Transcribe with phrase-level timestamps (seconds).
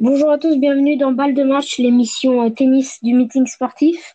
[0.00, 4.14] Bonjour à tous, bienvenue dans Balle de match, l'émission euh, tennis du meeting sportif.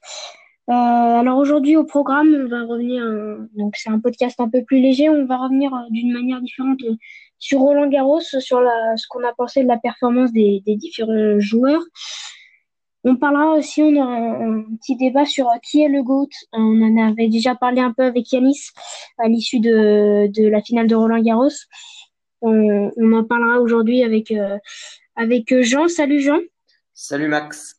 [0.68, 4.63] Euh, alors aujourd'hui au programme, on va revenir, euh, donc c'est un podcast un peu
[4.63, 6.79] plus léger, on va revenir d'une manière différente
[7.37, 11.83] sur Roland Garros, sur ce qu'on a pensé de la performance des, différents joueurs.
[13.04, 16.30] On parlera aussi, on aura un, petit débat sur qui est le GOAT.
[16.52, 18.72] On en avait déjà parlé un peu avec Yanis
[19.20, 21.50] à l'issue de, la finale de Roland Garros.
[22.42, 24.34] On, en parlera aujourd'hui avec,
[25.16, 25.88] avec Jean.
[25.88, 26.40] Salut Jean.
[26.94, 27.76] Salut Max,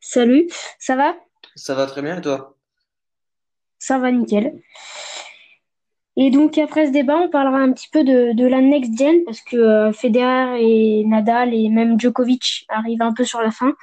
[0.00, 0.48] Salut,
[0.78, 1.14] ça va?
[1.54, 2.56] ça va très bien et toi?
[3.78, 4.60] Ça va nickel.
[6.16, 9.24] Et donc après ce débat, on parlera un petit peu de, de la next gen
[9.24, 13.74] parce que euh, Federer et Nadal et même Djokovic arrivent un peu sur la fin.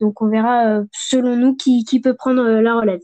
[0.00, 3.00] Donc on verra euh, selon nous qui, qui peut prendre euh, la relève.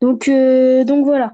[0.00, 1.32] Donc, euh, donc voilà.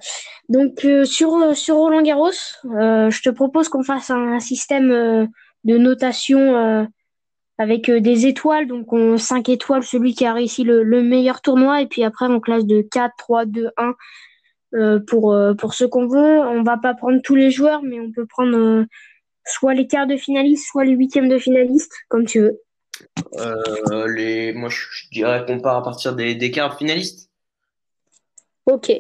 [0.48, 2.30] Donc euh, sur, euh, sur Roland Garros,
[2.64, 5.26] euh, je te propose qu'on fasse un, un système euh,
[5.64, 6.84] de notation euh,
[7.58, 8.66] avec euh, des étoiles.
[8.66, 11.82] Donc on 5 étoiles, celui qui a réussi le, le meilleur tournoi.
[11.82, 13.94] Et puis après, on classe de 4, 3, 2, 1
[14.74, 16.40] euh, pour, euh, pour ce qu'on veut.
[16.40, 18.84] On va pas prendre tous les joueurs, mais on peut prendre euh,
[19.44, 22.60] soit les quarts de finalistes, soit les huitièmes de finalistes, comme tu veux.
[24.14, 24.52] Les...
[24.52, 27.30] Moi je, je dirais qu'on part à partir des, des quarts finalistes.
[28.66, 28.92] Ok.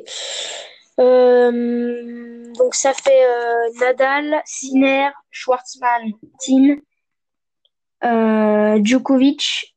[0.98, 6.12] Euh, donc ça fait euh, Nadal, Sinner, Schwartzmann,
[6.44, 6.76] Tin,
[8.04, 9.76] euh, Djokovic,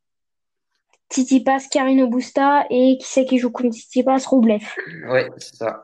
[1.10, 4.64] Tsitsipas, Carino Busta et qui c'est qui joue contre Tsitsipas, Rublev.
[5.08, 5.82] Ouais, c'est ça.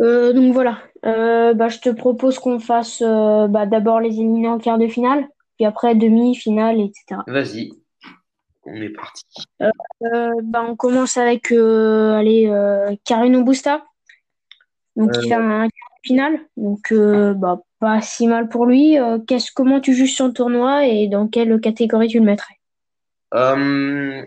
[0.00, 0.78] Euh, donc voilà.
[1.06, 4.88] Euh, bah, je te propose qu'on fasse euh, bah, d'abord les éliminés en quart de
[4.88, 5.26] finale,
[5.56, 7.20] puis après demi, finale, etc.
[7.26, 7.70] Vas-y,
[8.64, 9.24] on est parti.
[9.60, 12.50] Bah, on commence avec allez,
[13.04, 13.84] Carino Busta,
[14.96, 15.68] donc il Euh, fait un
[16.04, 18.98] finale, donc euh, bah, pas si mal pour lui.
[18.98, 22.54] Euh, qu'est-ce, comment tu juges son tournoi et dans quelle catégorie tu le mettrais?
[23.34, 24.24] euh,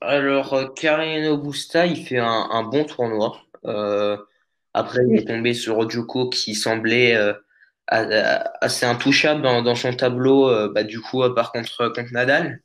[0.00, 3.40] alors, euh, Carreno Busta, il fait un, un bon tournoi.
[3.66, 4.16] Euh,
[4.74, 7.32] après, il est tombé sur Djoko qui semblait euh,
[8.60, 12.62] assez intouchable dans, dans son tableau, euh, bah, du coup, à part contre, contre Nadal.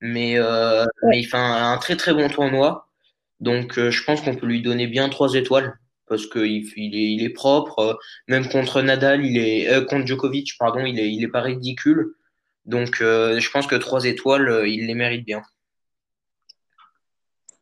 [0.00, 1.12] Mais, euh, Ouais.
[1.12, 2.88] mais il fait un, un très très bon tournoi.
[3.40, 7.12] Donc, euh, je pense qu'on peut lui donner bien trois étoiles parce qu'il il est,
[7.14, 7.78] il est propre.
[7.78, 7.94] euh,
[8.28, 12.14] même contre Nadal, il est, euh, contre Djokovic, pardon, il est, il est pas ridicule.
[12.66, 15.42] Donc, euh, je pense que trois étoiles, il les mérite bien.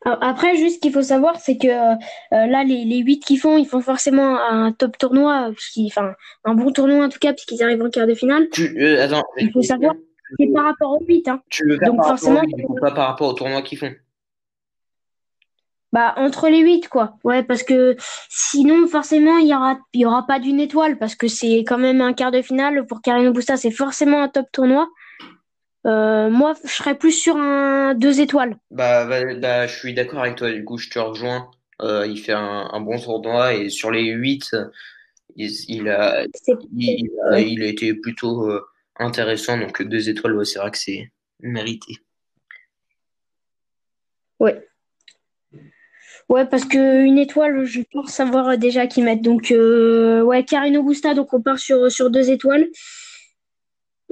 [0.04, 1.96] Alors, Après, juste ce qu'il faut savoir, c'est que euh,
[2.30, 5.50] là, les, les 8 qu'ils font, ils font forcément un top tournoi,
[5.86, 6.14] enfin,
[6.44, 8.48] un bon tournoi en tout cas, puisqu'ils arrivent en quart de finale.
[8.50, 10.00] Tu, euh, attends, Il faut savoir que
[10.38, 11.42] c'est par rapport aux 8, hein.
[11.50, 12.40] tu le fais Donc par forcément,
[12.80, 13.92] pas par rapport au tournoi qu'ils font?
[15.92, 17.16] Bah, entre les 8, quoi.
[17.24, 17.96] Ouais, parce que
[18.28, 21.78] sinon, forcément, il y aura, il y aura pas d'une étoile, parce que c'est quand
[21.78, 22.86] même un quart de finale.
[22.86, 24.88] Pour Carino Busta, c'est forcément un top tournoi.
[25.86, 28.56] Euh, moi, je serais plus sur un 2 étoiles.
[28.70, 31.50] Bah, bah, bah, je suis d'accord avec toi, du coup, je te rejoins.
[31.82, 34.54] Euh, il fait un, un bon tournoi et sur les 8
[35.36, 36.30] il, il a, il,
[36.72, 37.50] il a, ouais.
[37.50, 38.60] il a été plutôt euh,
[38.98, 39.58] intéressant.
[39.58, 41.94] Donc, deux étoiles, ouais, c'est vrai que c'est mérité.
[44.38, 44.66] Ouais.
[46.30, 49.22] Ouais, parce que une étoile, je pense savoir déjà qui mettre.
[49.22, 52.68] Donc, euh, ouais, Carino Busta, donc on part sur, sur deux étoiles.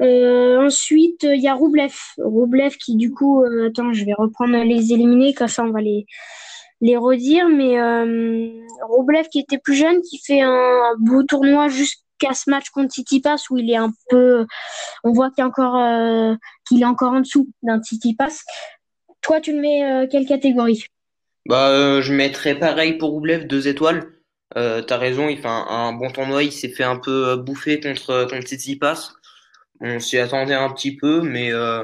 [0.01, 1.95] Euh, ensuite, il y a Roublev.
[2.19, 5.81] Roublev qui, du coup, euh, attends, je vais reprendre les éliminés, comme ça on va
[5.81, 6.07] les,
[6.81, 7.49] les redire.
[7.49, 8.51] Mais euh,
[8.83, 13.45] Roublev qui était plus jeune, qui fait un, beau tournoi jusqu'à ce match contre Tsitsipas
[13.51, 14.45] où il est un peu.
[15.05, 16.35] On voit qu'il est encore, euh,
[16.67, 18.43] qu'il est encore en dessous d'un Tsitsipas.
[19.21, 20.85] Toi, tu le mets euh, quelle catégorie?
[21.49, 24.13] Bah, euh, je mettrais pareil pour Roublev, deux étoiles.
[24.57, 26.43] Euh, t'as raison, il fait un, un bon tournoi.
[26.43, 29.13] Il s'est fait un peu euh, bouffer contre, contre Tsitsipas.
[29.81, 31.83] On s'y attendait un petit peu, mais euh,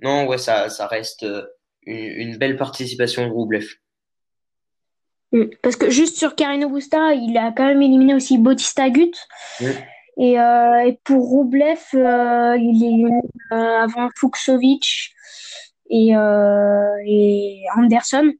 [0.00, 1.42] non, ouais, ça, ça reste euh,
[1.82, 3.66] une, une belle participation de Roublev.
[5.32, 5.44] Mm.
[5.62, 9.12] Parce que juste sur Carino Busta, il a quand même éliminé aussi Bautista Agut.
[9.60, 9.66] Mm.
[10.16, 13.20] Et, euh, et pour Roublev, euh, il est éliminé
[13.52, 15.12] euh, avant Fucsovic
[15.90, 18.32] et, euh, et Anderson.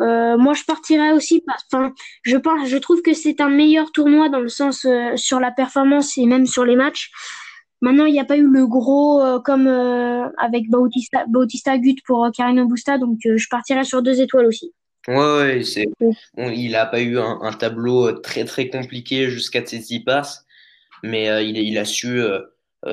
[0.00, 1.42] Euh, moi, je partirais aussi.
[1.72, 1.92] Enfin,
[2.22, 5.50] je pense, je trouve que c'est un meilleur tournoi dans le sens euh, sur la
[5.50, 7.10] performance et même sur les matchs.
[7.82, 12.28] Maintenant, il n'y a pas eu le gros euh, comme avec Bautista, Bautista Agut pour
[12.36, 14.72] Carino Busta, donc je partirais sur deux étoiles aussi.
[15.08, 16.10] Ouais, ouais, c'est, Mm.
[16.36, 20.44] bon, il a pas eu un, un tableau très très compliqué jusqu'à Tsitsipas,
[21.02, 22.20] mais euh, il, il a su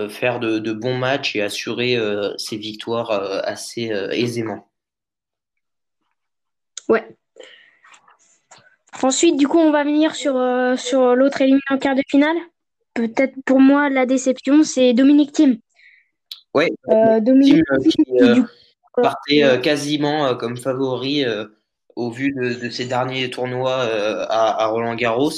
[0.09, 1.97] faire de, de bons matchs et assurer
[2.37, 3.11] ses victoires
[3.45, 4.67] assez aisément.
[6.89, 7.07] Ouais.
[9.03, 12.35] Ensuite, du coup, on va venir sur, euh, sur l'autre éliminé en quart de finale.
[12.93, 15.57] Peut-être pour moi, la déception, c'est Dominique Thiem.
[16.53, 18.43] Ouais, Euh, Dominique Thiem, qui, euh,
[18.95, 21.23] partait quasiment comme favori
[21.95, 23.83] au vu de, de ses derniers tournois
[24.29, 25.31] à, à Roland-Garros.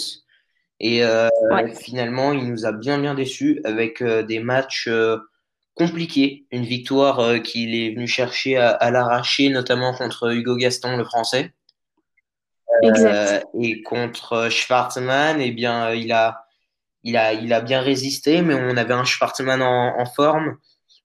[0.79, 4.89] Et ouais, finalement, il nous a bien bien déçus avec des matchs
[5.79, 6.45] euh, compliqués.
[6.51, 11.03] Une victoire euh, qu'il est venu chercher à, à l'arracher, notamment contre Hugo Gaston, le
[11.03, 11.53] Français.
[12.83, 13.47] Euh, exact.
[13.59, 16.45] et contre Schwartzmann, eh bien, il a,
[17.03, 20.57] il a, il a bien résisté, mais on avait un Schwartzmann en, en forme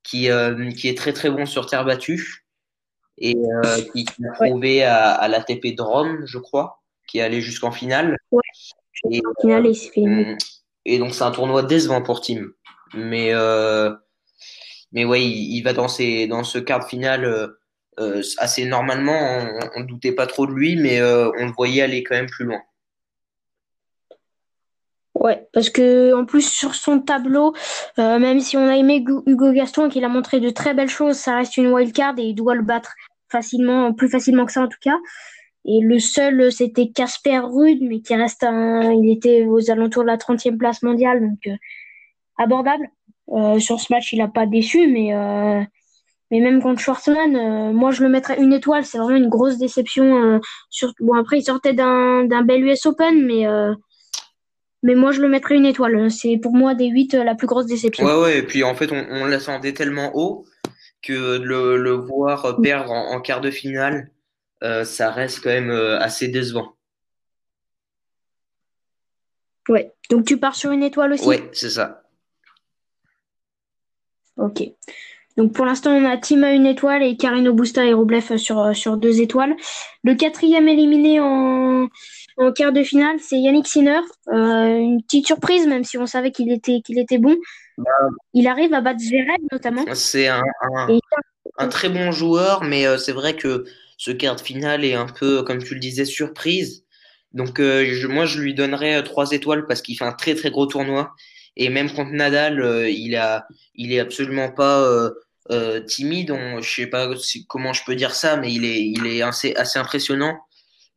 [0.02, 2.44] qui, euh, qui est très très bon sur terre battue
[3.18, 7.18] et euh, qui, qui a Ouais, prouvé à, à l'ATP de Rome, je crois, qui
[7.18, 8.16] est allé jusqu'en finale.
[8.30, 8.40] ouais.
[9.10, 10.36] Et, finale, il s'est fait
[10.86, 12.52] et donc c'est un tournoi décevant pour Team.
[12.94, 13.94] Mais, euh,
[14.94, 15.88] mais ouais, il, va dans,
[16.28, 17.48] dans ce quart de euh,
[17.98, 19.44] euh, assez normalement.
[19.74, 22.30] On ne doutait pas trop de lui, mais euh, on le voyait aller quand même
[22.30, 22.60] plus loin.
[25.16, 27.54] Ouais, parce que en plus sur son tableau,
[27.96, 31.16] même si on a aimé Hugo Gaston et qu'il a montré de très belles choses,
[31.16, 32.94] ça reste une wildcard et il doit le battre
[33.30, 34.96] facilement, plus facilement que ça en tout cas.
[35.64, 40.08] Et le seul, c'était Casper Ruud, mais qui reste un, il était aux alentours de
[40.08, 41.48] la trentième place mondiale, donc
[42.36, 42.90] abordable.
[43.32, 45.62] Euh, sur ce match, il a pas déçu, mais euh,
[46.30, 48.84] mais même contre Schwartzmann, euh, moi je le mettrais une étoile.
[48.84, 50.40] C'est vraiment une grosse déception.
[50.70, 50.92] sur...
[51.00, 53.46] Bon après, il sortait d'un d'un bel US Open, mais
[54.82, 56.10] mais moi, je le mettrais une étoile.
[56.10, 58.04] C'est pour moi des 8 euh, la plus grosse déception.
[58.04, 60.44] Ouais, ouais, et puis en fait, on, on l'attendait tellement haut
[61.02, 64.10] que de le, le voir perdre en, en quart de finale,
[64.84, 66.74] ça reste quand même assez décevant.
[69.68, 69.92] Ouais.
[70.10, 71.26] Donc tu pars sur une étoile aussi?
[71.26, 72.03] Ouais, c'est ça.
[74.36, 74.62] Ok.
[75.36, 78.60] Donc pour l'instant, on a Tim à une étoile et Carino Busta et Rublev sur,
[78.60, 79.56] euh, sur deux étoiles.
[80.04, 81.88] Le quatrième éliminé en,
[82.36, 84.00] en quart de finale, c'est Yannick Sinner.
[84.32, 87.36] Euh, une petite surprise, même si on savait qu'il était, qu'il était bon.
[88.32, 89.84] Il arrive à battre Zverev notamment.
[89.94, 90.42] C'est un,
[90.76, 91.00] un, Et
[91.58, 93.64] un très bon joueur, mais euh, c'est vrai que
[93.96, 96.84] ce quart de finale est un peu, comme tu le disais, surprise.
[97.32, 100.50] Donc euh, je- moi, je lui donnerais trois étoiles parce qu'il fait un très très
[100.52, 101.12] gros tournoi.
[101.56, 105.10] Et même contre Nadal, euh, il a, il est absolument pas euh,
[105.50, 106.30] euh, timide.
[106.30, 107.08] On, je sais pas
[107.48, 110.38] comment je peux dire ça, mais il est, il est assez, assez impressionnant.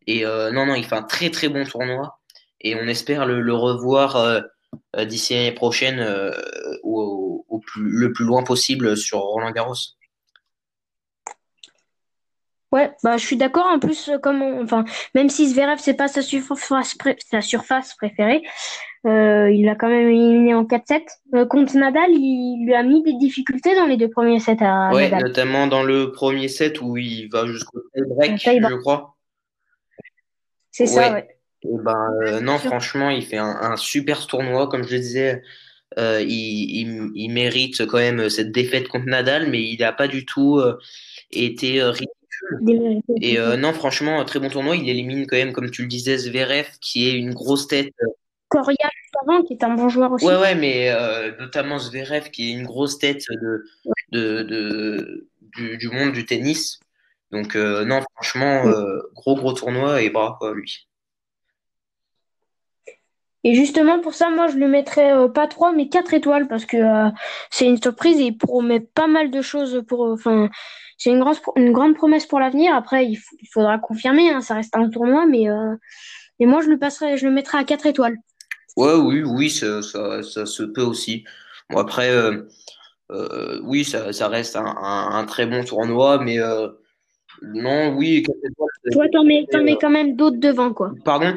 [0.08, 2.18] Et non, non, il fait un très très bon tournoi.
[2.62, 4.42] Et on espère le, revoir
[4.98, 6.00] d'ici l'année prochaine
[6.84, 9.76] au, au plus, le plus loin possible sur Roland-Garros.
[12.72, 13.66] Ouais, bah, je suis d'accord.
[13.66, 14.84] En plus, comme enfin,
[15.16, 16.98] même si Zverev, c'est pas sa surface,
[17.30, 18.44] sa surface préférée,
[19.06, 21.02] euh, il l'a quand même éliminé en 4-7.
[21.36, 24.90] Euh, contre Nadal, il lui a mis des difficultés dans les deux premiers sets à
[24.94, 25.28] Ouais, Nadal.
[25.28, 29.16] notamment dans le premier set où il va jusqu'au tie-break, je crois.
[30.72, 31.28] C'est ça, Ouais.
[31.64, 35.42] Et ben euh, non, franchement, il fait un, un super tournoi, comme je le disais.
[35.98, 40.26] Il, il, il mérite quand même cette défaite contre Nadal, mais il n'a pas du
[40.26, 40.62] tout
[41.32, 43.02] été ridicule.
[43.22, 44.76] Et non, franchement, très bon tournoi.
[44.76, 47.92] Il élimine quand même, comme tu le disais, Zverev, qui est une grosse tête.
[48.50, 48.90] Coria
[49.22, 50.26] avant, qui est un bon joueur aussi.
[50.26, 53.64] Ouais, ouais, mais euh, notamment Zverev, qui est une grosse tête de,
[54.12, 56.80] de, de, du, du monde du tennis.
[57.32, 60.88] Donc, euh, non, franchement, euh, gros, gros tournoi et bravo à lui.
[63.44, 66.78] Et justement, pour ça, moi, je lui mettrais pas 3, mais 4 étoiles, parce que
[67.50, 70.02] c'est une surprise et il promet pas mal de choses pour.
[70.02, 70.50] Enfin,
[70.98, 72.76] c'est une grande, une grande promesse pour l'avenir.
[72.76, 73.18] Après, il,
[73.54, 75.46] faudra confirmer, hein, ça reste un tournoi, mais,
[76.40, 78.18] mais moi, je le passerai, je le mettrais à 4 étoiles.
[78.78, 81.26] Ouais, oui, oui, ça, ça, ça se peut aussi.
[81.72, 82.44] Bon, après, euh,
[83.12, 86.70] euh, oui, ça, ça reste un, un, un très bon tournoi, mais euh,
[87.42, 88.24] non, oui,
[88.92, 90.92] Toi, t'en mets, t'en mets quand même d'autres devant, quoi.
[91.04, 91.36] Pardon?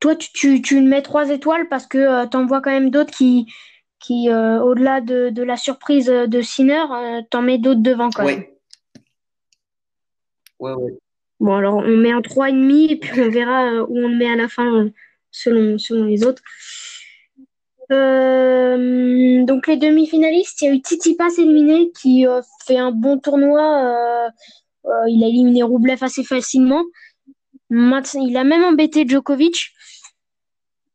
[0.00, 3.50] Toi, tu, tu, tu mets 3 étoiles parce que t'en vois quand même d'autres qui,
[4.00, 6.84] qui au-delà de, de la surprise de Sinner,
[7.30, 8.44] t'en mets d'autres devant, quand même.
[10.58, 10.74] Ouais.
[10.74, 10.98] Ouais.
[11.40, 14.36] Bon, alors on met un 3,5 et puis on verra où on le met à
[14.36, 14.90] la fin
[15.32, 16.42] selon, selon les autres.
[17.90, 23.18] Euh, donc les demi-finalistes, il y a eu Tsitsipas éliminé qui euh, fait un bon
[23.18, 23.60] tournoi.
[23.60, 24.30] euh,
[24.86, 26.82] euh, il a éliminé Rublev assez facilement.
[27.70, 29.72] Il a même embêté Djokovic.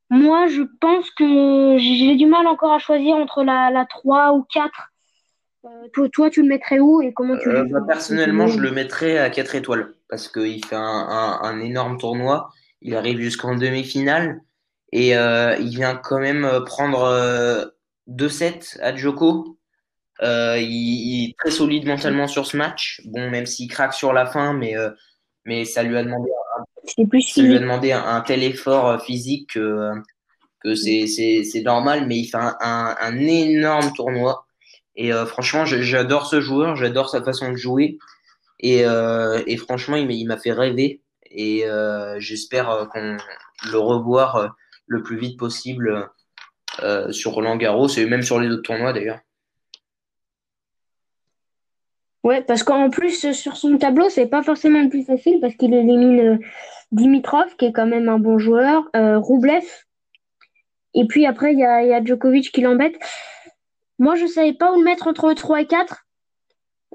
[0.10, 4.44] Moi, je pense que j'ai du mal encore à choisir entre la, la 3 ou
[4.53, 4.72] 4.
[5.65, 8.72] Euh, toi, toi, tu le mettrais où et comment tu le bah, personnellement, je le
[8.72, 12.50] mettrais à 4 étoiles parce qu'il fait un, un, un énorme tournoi.
[12.81, 14.41] Il arrive jusqu'en demi-finale
[14.91, 17.65] et euh, il vient quand même euh, prendre euh,
[18.10, 19.57] 2-7 à Djoko.
[20.22, 23.01] Euh, il, il est très solide mentalement sur ce match.
[23.05, 24.89] Bon, même s'il craque sur la fin, mais, euh,
[25.46, 26.29] mais ça lui a demandé,
[26.86, 27.62] C'est plus ça lui a physique.
[27.62, 29.91] demandé un, un tel effort euh, physique que,
[30.63, 34.46] que c'est, normal, mais il fait un, un, un énorme tournoi.
[35.00, 38.00] Et franchement, j'adore ce joueur, j'adore sa façon de jouer.
[38.60, 41.01] Et, et franchement, il m'a fait rêver.
[41.31, 41.65] Et
[42.17, 43.17] j'espère qu'on
[43.72, 44.55] le revoir
[44.86, 46.10] le plus vite possible
[47.12, 49.19] sur Roland Garros et même sur les autres tournois d'ailleurs.
[52.27, 55.74] Ouais, parce qu'en plus, sur son tableau, c'est pas forcément le plus facile parce qu'il
[55.74, 56.38] élimine euh,
[56.91, 59.63] Dimitrov, qui est quand même un bon joueur, euh, Roublev,
[60.93, 62.98] et puis après, il y a, Djokovic qui l'embête.
[63.98, 66.07] Moi, je savais pas où le mettre entre 3 et 4.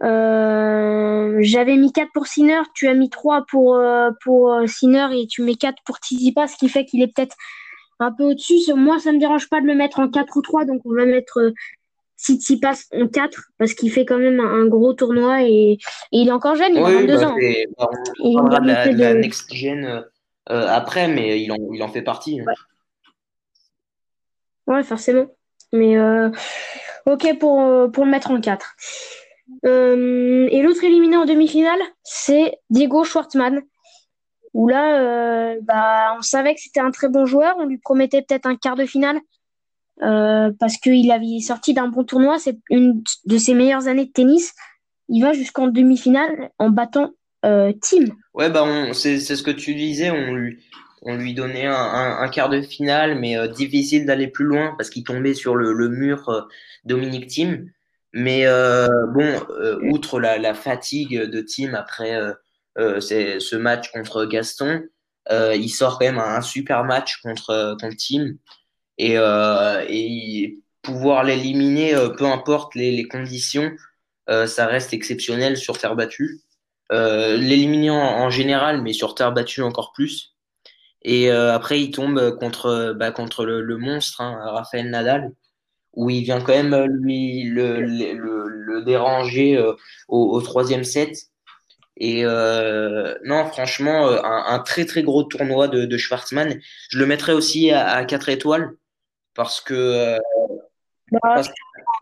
[0.03, 3.81] Euh, j'avais mis 4 pour Sinner, tu as mis 3 pour,
[4.23, 7.37] pour Sinner et tu mets 4 pour Tsitsipas, ce qui fait qu'il est peut-être
[8.01, 8.73] un peu au-dessus.
[8.75, 11.05] Moi, ça me dérange pas de le mettre en 4 ou 3, donc on va
[11.05, 11.53] mettre
[12.61, 15.79] passe en 4 parce qu'il fait quand même un, gros tournoi et,
[16.13, 17.37] il est encore jeune, il a 22 bah, ans.
[17.79, 17.91] Bah,
[18.21, 20.05] on parlera de la, next gen
[20.51, 22.41] euh, après, mais il en, il en fait partie.
[22.41, 22.45] Hein.
[24.67, 25.27] Ouais, forcément.
[25.73, 26.31] Mais euh,
[27.07, 28.75] ok pour, euh, pour le mettre en 4.
[29.63, 33.63] Et l'autre éliminé en demi-finale, c'est Diego Schwartzmann.
[34.55, 37.55] Où là, bah, on savait que c'était un très bon joueur.
[37.59, 39.19] On lui promettait peut-être un quart de finale.
[40.03, 44.11] Euh, parce qu'il avait sorti d'un bon tournoi, c'est une de ses meilleures années de
[44.11, 44.53] tennis.
[45.09, 47.11] Il va jusqu'en demi-finale en battant
[47.45, 48.07] euh, Tim.
[48.35, 50.59] Ouais, bah c'est ce que tu disais, on lui,
[51.03, 55.05] on lui donnait un, quart de finale, mais euh, difficile d'aller plus loin parce qu'il
[55.05, 56.49] tombait sur le, mur
[56.85, 57.67] Dominique Tim.
[58.13, 59.41] Mais bon,
[59.91, 62.19] outre la, fatigue de Tim après
[62.77, 64.83] ce match contre Gaston,
[65.31, 68.35] il sort quand même un, super match contre, contre Tim
[68.99, 70.49] et, euh,
[70.83, 73.73] pouvoir l'éliminer, euh, peu importe les, conditions,
[74.31, 76.41] euh, ça reste exceptionnel sur terre battue.
[76.91, 80.35] l'éliminer en, général, mais sur terre battue encore plus.
[81.03, 85.33] Et après, il tombe contre, bah, contre le, monstre, hein, Raphaël Nadal,
[85.95, 89.63] où il vient quand même lui le, le, le déranger
[90.09, 91.17] au, troisième set.
[91.99, 96.61] Et non, franchement, un, un, très très gros tournoi de, de Schwartzmann.
[96.91, 98.75] Je le mettrais aussi à, à 4 étoiles
[99.35, 100.19] parce que euh,
[101.11, 101.43] bah,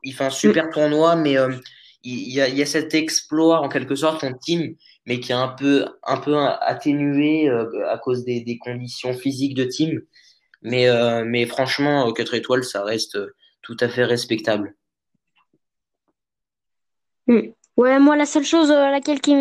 [0.02, 1.52] il fait un super tournoi, mais euh,
[2.02, 4.74] il, y a, il, y a, cet exploit en quelque sorte en team,
[5.06, 9.54] mais qui est un peu, un peu atténué euh, à cause des, des, conditions physiques
[9.54, 10.00] de team.
[10.62, 10.88] Mais,
[11.24, 13.18] mais franchement, 4 étoiles, ça reste
[13.62, 14.74] tout à fait respectable.
[17.26, 17.50] Hmm.
[17.76, 19.32] Ouais, moi, la seule chose à laquelle qui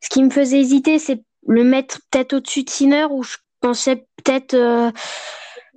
[0.00, 4.06] ce qui me faisait hésiter, c'est le mettre peut-être au-dessus de Sinner, où je pensais
[4.16, 4.54] peut-être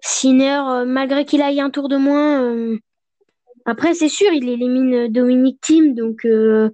[0.01, 2.77] Sinner, euh, malgré qu'il aille un tour de moins, euh,
[3.65, 6.69] après, c'est sûr, il élimine Dominique Thiem, donc euh,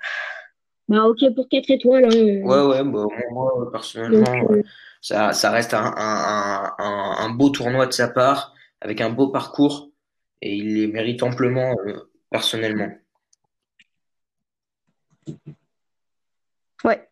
[0.87, 2.05] bah, ok pour 4 étoiles.
[2.05, 2.41] Hein.
[2.45, 4.47] Ouais, ouais, bah, moi, personnellement,
[5.01, 9.86] ça, ça, reste un, un, un, beau tournoi de sa part, avec un beau parcours,
[10.41, 11.75] et il les mérite amplement,
[12.29, 12.89] personnellement.
[16.83, 17.09] Ouais.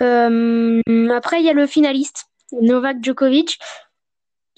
[0.00, 3.58] après, il y a le finaliste, Novak Djokovic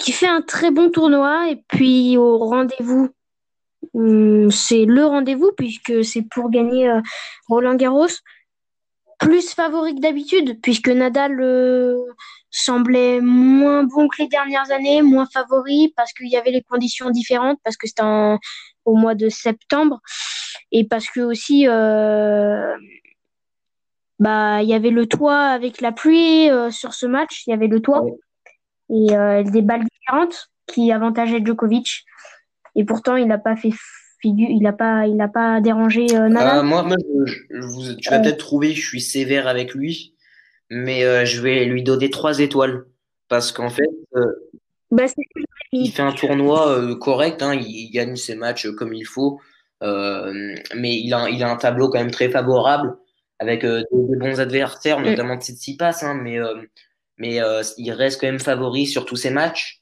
[0.00, 1.50] qui fait un très bon tournoi.
[1.50, 3.10] Et puis au rendez-vous,
[3.94, 7.00] hum, c'est le rendez-vous puisque c'est pour gagner euh,
[7.48, 8.08] Roland Garros.
[9.18, 11.94] Plus favori que d'habitude, puisque Nadal euh,
[12.50, 17.10] semblait moins bon que les dernières années, moins favori parce qu'il y avait les conditions
[17.10, 18.02] différentes, parce que c'était
[18.84, 20.00] au mois de septembre,
[20.72, 22.74] et parce que aussi euh,
[24.18, 27.68] bah il y avait le toit avec la pluie sur ce match, il y avait
[27.68, 28.04] le toit
[28.90, 32.04] et euh, des balles différentes qui avantageaient Djokovic.
[32.76, 33.72] Et pourtant, il n'a pas fait
[34.20, 36.58] figure, il n'a pas, il a pas dérangé euh, Nadal.
[36.58, 36.86] Euh, moi,
[37.24, 40.14] je, tu vas peut-être trouver, je suis sévère avec lui,
[40.70, 42.84] mais je vais lui donner trois étoiles.
[43.28, 43.88] Parce qu'en fait,
[44.90, 45.04] bah,
[45.72, 49.40] il fait un tournoi correct, hein, il, gagne ses matchs comme il faut,
[49.82, 52.96] mais il a, il a un tableau quand même très favorable
[53.38, 55.04] avec de, bons adversaires, mm.
[55.04, 56.38] notamment Tsitsipas, hein, mais
[57.20, 59.80] mais euh, il reste quand même favori sur tous ces matchs.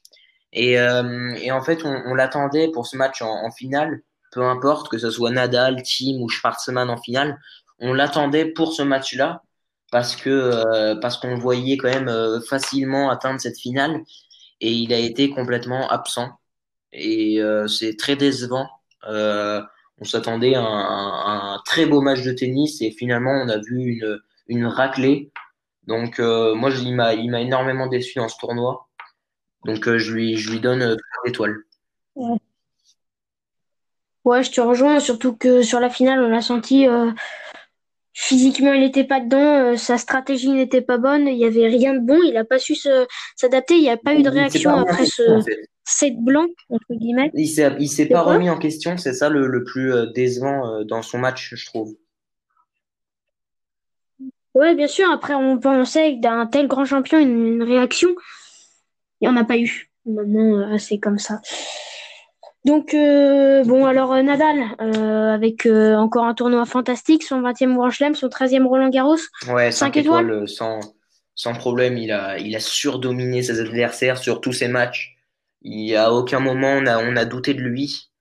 [0.51, 4.97] Et, euh, et en fait, on, l'attendait pour ce match en, finale, peu importe que
[4.97, 7.39] ce soit Nadal, Team ou Schwarzman en finale,
[7.79, 9.41] on l'attendait pour ce match-là
[9.91, 14.01] parce que euh, parce qu'on voyait quand même facilement atteindre cette finale
[14.61, 16.29] et il a été complètement absent
[16.93, 18.67] et c'est très décevant.
[19.07, 23.83] on s'attendait à un, un, très beau match de tennis et finalement on a vu
[23.83, 25.31] une, une raclée
[25.89, 28.87] donc, euh, moi, il m'a énormément déçu dans ce tournoi.
[29.65, 31.63] Donc, euh, je, lui, je lui donne euh, étoiles.
[32.15, 32.37] Ouais.
[34.43, 36.85] je te rejoins, surtout que sur la finale, on a senti
[38.13, 41.99] physiquement, il n'était pas dedans, sa stratégie n'était pas bonne, il n'y avait rien de
[41.99, 42.75] bon, il n'a pas su
[43.35, 45.39] s'adapter, il n'y a pas eu de réaction après ce
[45.85, 47.31] set blanc, entre guillemets.
[47.33, 51.17] Il ne s'est pas remis en question, c'est ça le, le plus décevant dans son
[51.19, 51.95] match, je trouve.
[54.55, 55.09] Oui, bien sûr.
[55.09, 58.09] Après, on pensait d'un tel grand champion une, réaction.
[59.21, 59.89] Il n'y en a pas eu.
[60.05, 61.41] Maintenant, euh, c'est comme ça.
[62.69, 68.13] Donc, euh, bon, alors euh, Nadal, avec encore un tournoi fantastique, son 20e Grand Chelem,
[68.13, 69.17] son 13e Roland Garros.
[69.47, 70.79] Ouais, 5, étoiles, sans,
[71.33, 71.97] sans problème.
[71.97, 75.17] Il a, il a surdominé ses adversaires sur tous ses matchs.
[75.63, 78.11] Il n'y a aucun moment on a, on a douté de lui.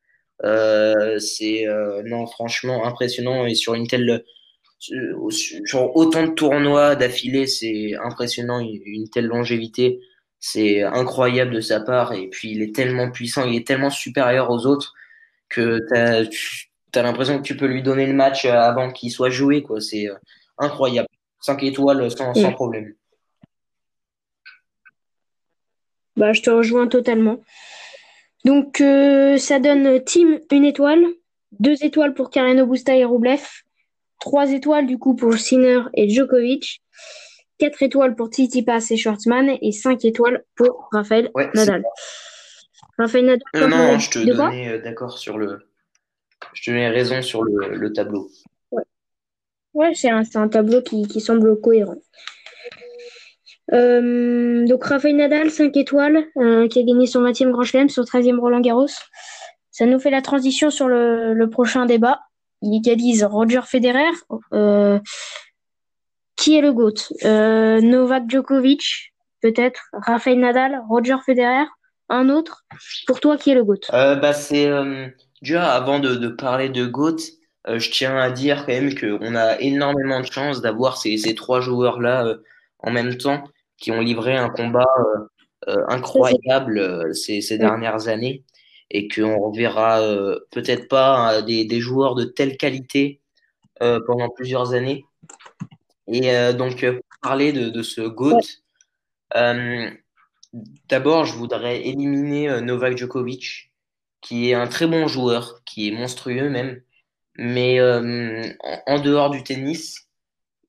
[0.42, 1.66] c'est
[2.06, 3.44] non, franchement impressionnant.
[3.44, 4.24] Et sur une telle
[4.78, 10.00] sur autant de tournois d'affilée, c'est impressionnant, une telle longévité,
[10.40, 12.12] c'est incroyable de sa part.
[12.12, 14.94] Et puis il est tellement puissant, il est tellement supérieur aux autres
[15.48, 19.62] que tu as, l'impression que tu peux lui donner le match avant qu'il soit joué.
[19.62, 19.80] quoi.
[19.80, 20.14] C'est euh,
[20.58, 21.08] incroyable.
[21.40, 22.94] 5 étoiles sans, sans problème.
[26.16, 27.38] Bah, je te rejoins totalement.
[28.44, 31.04] Donc, euh, ça donne Team une étoile,
[31.52, 33.46] deux étoiles pour Karen Busta et Roublev,
[34.20, 36.82] 3 étoiles du coup pour Sinner et Djokovic,
[37.58, 41.84] 4 étoiles pour Tsitsipas et Schwartzmann et 5 étoiles pour Raphaël Nadal.
[42.98, 43.42] Raphaël Nadal.
[43.56, 45.58] Euh, non, je te donnais euh, d'accord sur le.
[46.54, 48.30] Je te donnais raison sur le, tableau.
[48.70, 48.84] Ouais,
[49.74, 51.96] ouais c'est un, un, tableau qui, qui semble cohérent.
[53.72, 56.24] Euh, donc Raphaël Nadal, 5 étoiles,
[56.70, 58.86] qui a gagné son 20e Grand Chelem, son 13e Roland Garros.
[59.70, 62.20] Ça nous fait la transition sur le, le prochain débat
[62.62, 64.10] il égalise Roger Federer.
[64.52, 64.98] Euh,
[66.38, 66.94] qui est le GOAT?
[67.24, 69.80] Euh, Novak Djokovic, peut-être?
[69.92, 71.66] Rafael Nadal, Roger Federer,
[72.08, 72.64] un autre?
[73.06, 73.80] Pour toi, qui est le GOAT?
[73.92, 74.70] Euh, bah, C'est
[75.42, 77.18] déjà avant de, parler de GOAT,
[77.66, 82.36] je tiens à dire quand même qu'on a énormément de chance d'avoir ces, trois joueurs-là
[82.78, 83.44] en même temps
[83.76, 84.88] qui ont livré un combat
[85.66, 88.44] incroyable ces, dernières années
[88.90, 93.20] et qu'on reverra euh, peut-être pas euh, des, des, joueurs de telle qualité
[93.82, 95.04] euh, pendant plusieurs années.
[96.10, 98.40] Et donc, pour parler de, de ce GOAT,
[100.88, 103.72] d'abord, je voudrais éliminer Novak Djokovic,
[104.20, 106.80] qui est un très bon joueur, qui est monstrueux même,
[107.36, 110.08] mais en, dehors du tennis,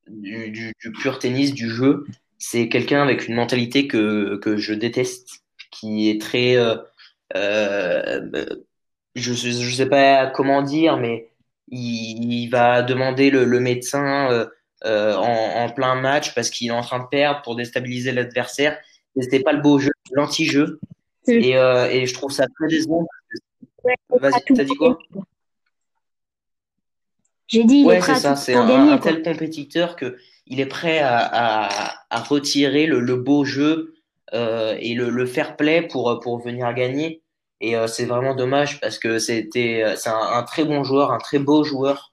[0.08, 2.06] du, du, du, pur tennis, du jeu,
[2.38, 6.58] c'est quelqu'un avec une mentalité que, que je déteste, qui est très
[7.36, 8.20] euh,
[9.16, 11.30] je ne sais pas comment dire, mais
[11.68, 14.48] il, va demander le, médecin
[14.86, 18.78] euh, euh, en, plein match parce qu'il est en train de perdre pour déstabiliser l'adversaire.
[19.20, 20.80] C'était pas le beau jeu, l'anti-jeu.
[21.28, 23.06] Et, et, je trouve ça très décevant.
[24.10, 24.98] Vas-y, t'as dit quoi
[27.48, 32.00] J'ai dit, il ouais, c'est ça, c'est un, tel compétiteur que il est prêt à,
[32.10, 33.96] à, retirer le, le, beau jeu
[34.34, 37.22] euh, et le, le, fair play pour, pour venir gagner.
[37.62, 41.12] Et euh, c'est vraiment dommage parce que c'était euh, c'est un, un, très bon joueur,
[41.12, 42.09] un très beau joueur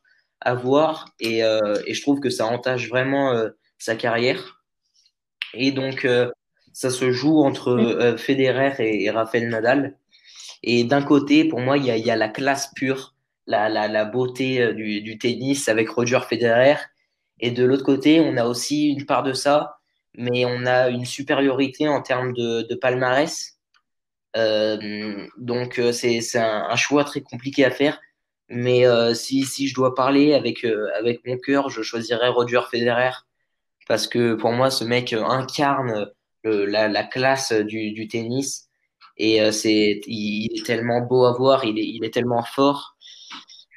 [0.46, 1.08] à voir.
[1.20, 3.34] Et, euh, et je trouve que ça entache vraiment
[3.78, 4.62] sa carrière.
[5.54, 6.06] Et donc,
[6.72, 9.98] ça se joue entre Federer et, et Rafael Nadal.
[10.62, 13.14] Et d'un côté, pour moi, il y a, y a, la classe pure,
[13.46, 16.76] la, la, la beauté du, du, tennis avec Roger Federer.
[17.40, 19.78] Et de l'autre côté, on a aussi une part de ça,
[20.14, 23.56] mais on a une supériorité en termes de, de palmarès.
[24.36, 28.00] Euh, donc euh, c'est un, un, choix très compliqué à faire.
[28.48, 30.64] Mais euh, si, si je dois parler avec,
[30.98, 33.10] avec mon cœur, je choisirais Roger Federer.
[33.88, 36.10] Parce que pour moi, ce mec incarne
[36.44, 38.68] la, la, classe du, du tennis.
[39.16, 42.96] Et c'est, il, est tellement beau à voir, il est, il est tellement fort.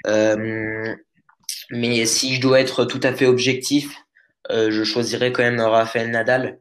[0.08, 0.96] Euh,
[1.72, 3.96] mais si je dois être tout à fait objectif,
[4.52, 6.60] euh, je choisirais quand même Rafael Nadal,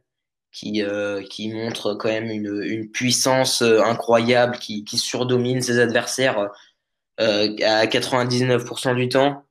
[0.53, 5.79] qui, euh, qui montre quand même une, une puissance euh, incroyable, qui, qui surdomine ses
[5.79, 6.51] adversaires
[7.21, 9.45] euh, à 99% du temps.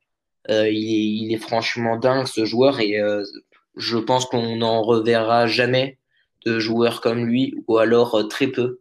[0.50, 3.00] il, est, il est franchement dingue ce joueur et
[3.76, 5.98] je pense qu'on n'en reverra jamais
[6.46, 8.80] de joueurs comme lui ou alors très peu.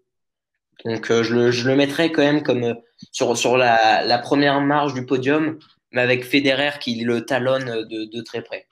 [0.85, 2.77] Donc je, le, je le mettrais quand même comme
[3.12, 5.59] sur, sur la, la première marge du podium,
[5.92, 8.66] mais avec Federer qui le talonne de, de très près.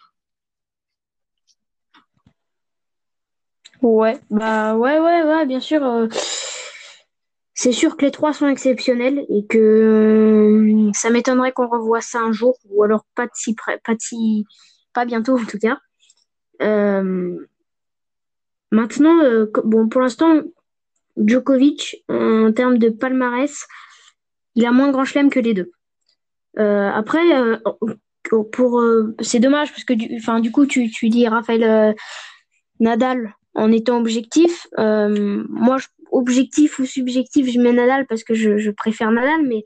[3.82, 5.82] Ouais, bah ouais, ouais, ouais, bien sûr.
[7.54, 12.00] Euh, c'est sûr que les trois sont exceptionnels et que euh, ça m'étonnerait qu'on revoie
[12.00, 14.44] ça un jour, ou alors pas de si près, pas si,
[14.92, 15.78] pas bientôt en tout cas.
[16.62, 17.36] Euh,
[18.70, 19.18] maintenant,
[19.64, 20.42] bon, pour l'instant,
[21.16, 23.66] Djokovic, en termes de palmarès,
[24.56, 25.70] il a moins grand chelem que les deux.
[26.56, 27.22] après,
[28.52, 28.82] pour
[29.20, 31.94] c'est dommage parce que du, du coup tu, tu dis Raphaël
[32.80, 34.66] Nadal en étant objectif.
[34.76, 35.78] moi,
[36.14, 39.64] objectif ou subjectif, je mets Nadal parce que je, préfère Nadal, mais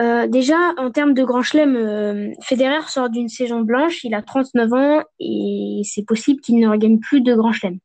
[0.00, 4.22] euh, déjà, en termes de grand chelem, euh, Federer sort d'une saison blanche, il a
[4.22, 7.78] 39 ans et c'est possible qu'il ne regagne plus de grand chelem.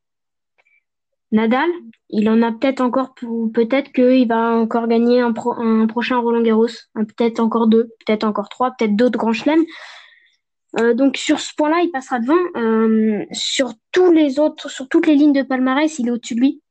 [1.31, 1.69] Nadal,
[2.09, 3.15] il en a peut-être encore,
[3.53, 5.33] peut-être qu'il va encore gagner un,
[5.87, 9.65] prochain Roland Garros, peut-être encore deux, peut-être encore trois, peut-être d'autres grands chelems.
[10.79, 12.37] Euh, donc sur ce point-là, il passera devant.
[13.31, 16.62] sur tous les autres, sur toutes les lignes de palmarès, il est au-dessus de lui.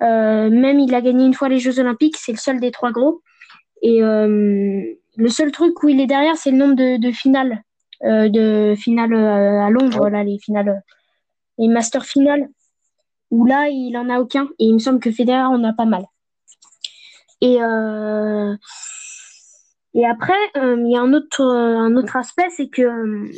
[0.00, 3.22] Même il a gagné une fois les Jeux Olympiques, c'est le seul des trois gros.
[3.82, 4.82] Et euh,
[5.16, 7.62] le seul truc où il est derrière, c'est le nombre de, de finales,
[8.04, 10.82] euh, de finales euh, à Londres, là, les finales,
[11.58, 12.48] les Masters finales,
[13.30, 14.48] où là, il en a aucun.
[14.58, 16.04] Et il me semble que Federer en a pas mal.
[17.42, 17.54] Et,
[19.94, 23.30] et après, il y a un autre, un autre aspect, c'est que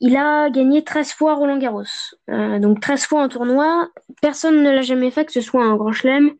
[0.00, 1.84] il a gagné 13 fois Roland Garros.
[2.28, 3.88] donc 13 fois en tournoi.
[4.20, 6.32] Personne ne l'a jamais fait, que ce soit un Grand Chelem,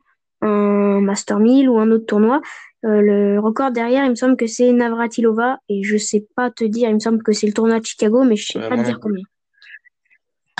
[0.42, 2.40] un Master 1000 ou un autre tournoi.
[2.84, 6.62] Euh, le record derrière, il me semble que c'est Navratilova et je sais pas te
[6.62, 8.82] dire, il me semble que c'est le tournoi de Chicago, mais je sais pas te
[8.82, 9.24] dire combien.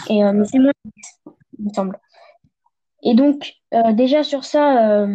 [0.09, 0.73] Et euh, mais c'est moins,
[1.59, 1.99] il me semble.
[3.03, 5.07] Et donc euh, déjà sur ça,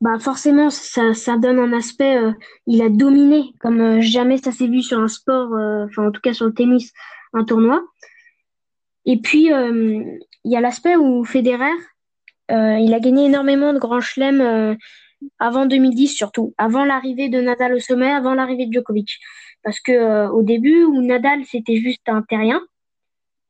[0.00, 2.18] bah forcément ça, donne un aspect,
[2.66, 5.50] il a dominé comme jamais ça s'est vu sur un sport,
[5.84, 6.92] enfin en tout cas sur le tennis,
[7.32, 7.82] un tournoi.
[9.04, 9.50] Et puis
[10.44, 11.72] il y a l'aspect où Federer,
[12.50, 14.74] euh, il a gagné énormément de grands chelems euh,
[15.38, 19.18] avant 2010 surtout, avant l'arrivée de Nadal au sommet, avant l'arrivée de Djokovic.
[19.62, 22.62] Parce que euh, au début où Nadal c'était juste un terrien,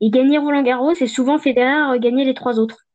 [0.01, 2.85] il gagnait Roland Garros et souvent Federer gagnait les trois autres.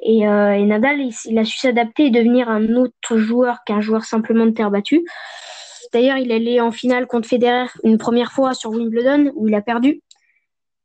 [0.00, 4.52] Et, Nadal, il, a su s'adapter et devenir un autre joueur qu'un joueur simplement de
[4.52, 5.04] terre battue.
[5.92, 9.62] D'ailleurs, il allait en finale contre Federer une première fois sur Wimbledon où il a
[9.62, 10.02] perdu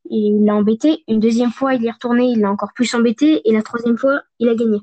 [0.10, 1.04] et il l'a embêté.
[1.08, 3.42] Une deuxième fois, il est retourné, il l'a encore plus embêté.
[3.48, 4.80] Et la troisième fois, il a gagné.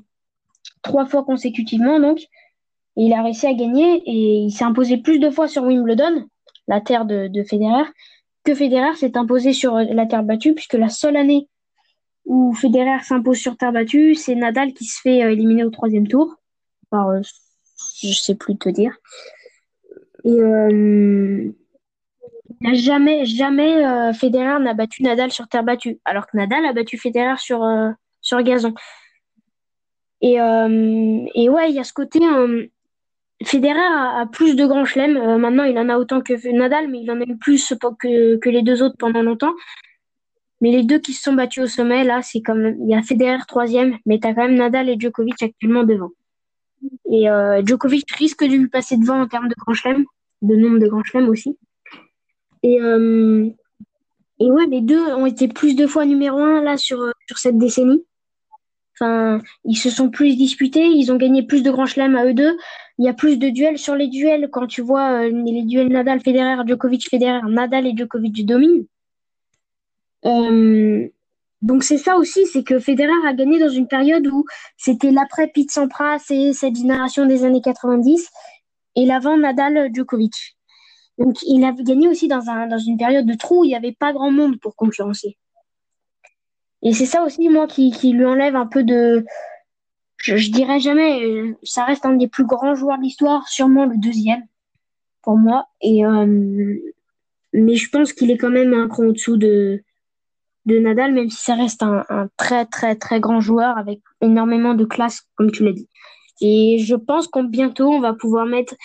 [0.81, 2.19] Trois fois consécutivement, donc.
[2.97, 6.25] Il a réussi à gagner et il s'est imposé plus de fois sur Wimbledon,
[6.67, 7.85] la terre de Federer,
[8.43, 11.47] que Federer s'est imposé sur la terre battue, puisque la seule année
[12.25, 16.07] où Federer s'impose sur terre battue, c'est Nadal qui se fait euh, éliminer au troisième
[16.07, 16.35] tour.
[16.91, 17.21] Alors, euh,
[18.01, 18.95] je sais plus te dire.
[20.23, 21.51] Et, euh,
[22.73, 26.97] jamais, jamais euh, Federer n'a battu Nadal sur terre battue, alors que Nadal a battu
[26.97, 27.91] Federer sur, euh,
[28.41, 28.73] gazon.
[30.21, 32.19] Et, ouais, il y a ce côté.
[33.43, 35.39] Federer a, plus de grands chelems.
[35.39, 38.61] maintenant, il en a autant que Nadal, mais il en a eu plus que les
[38.61, 39.53] deux autres pendant longtemps.
[40.61, 42.75] Mais les deux qui se sont battus au sommet, là, c'est comme.
[42.81, 46.11] Il y a Federer troisième, mais tu as quand même Nadal et Djokovic actuellement devant.
[47.11, 47.25] Et
[47.65, 50.05] Djokovic risque de lui passer devant en termes de grands chelems,
[50.41, 51.57] de nombre de grands chelems aussi.
[52.63, 53.49] Et, euh,
[54.39, 57.37] et ouais, les deux ont été plus de fois numéro un là sur, euh, sur
[57.37, 58.03] cette décennie.
[58.93, 62.33] Enfin, ils se sont plus disputés, ils ont gagné plus de grands chelems à eux
[62.33, 62.55] deux.
[62.99, 65.89] Il y a plus de duels sur les duels quand tu vois euh, les duels
[65.89, 68.85] Nadal, Federer, Djokovic, Federer, Nadal et Djokovic dominent.
[70.23, 74.45] Donc c'est ça aussi, c'est que Federer a gagné dans une période où
[74.77, 78.29] c'était l'après Pete Sampras et cette génération des années 90
[78.95, 80.57] et l'avant Nadal Djokovic.
[81.17, 83.75] Donc, il a gagné aussi dans, un, dans une période de trou où il n'y
[83.75, 85.37] avait pas grand monde pour concurrencer.
[86.81, 89.23] Et c'est ça aussi, moi, qui, qui, lui enlève un peu de.
[90.17, 93.85] Je, je dirais jamais, euh, ça reste un des plus grands joueurs de l'histoire, sûrement
[93.85, 94.43] le deuxième,
[95.21, 95.67] pour moi.
[95.81, 96.75] Et, euh,
[97.53, 99.83] mais je pense qu'il est quand même un cran au-dessous de,
[100.65, 102.05] de Nadal, même si ça reste un,
[102.37, 105.89] très, très, très grand joueur avec énormément de classe, comme tu l'as dit.
[106.41, 108.75] Et je pense qu'on bientôt, on va pouvoir mettre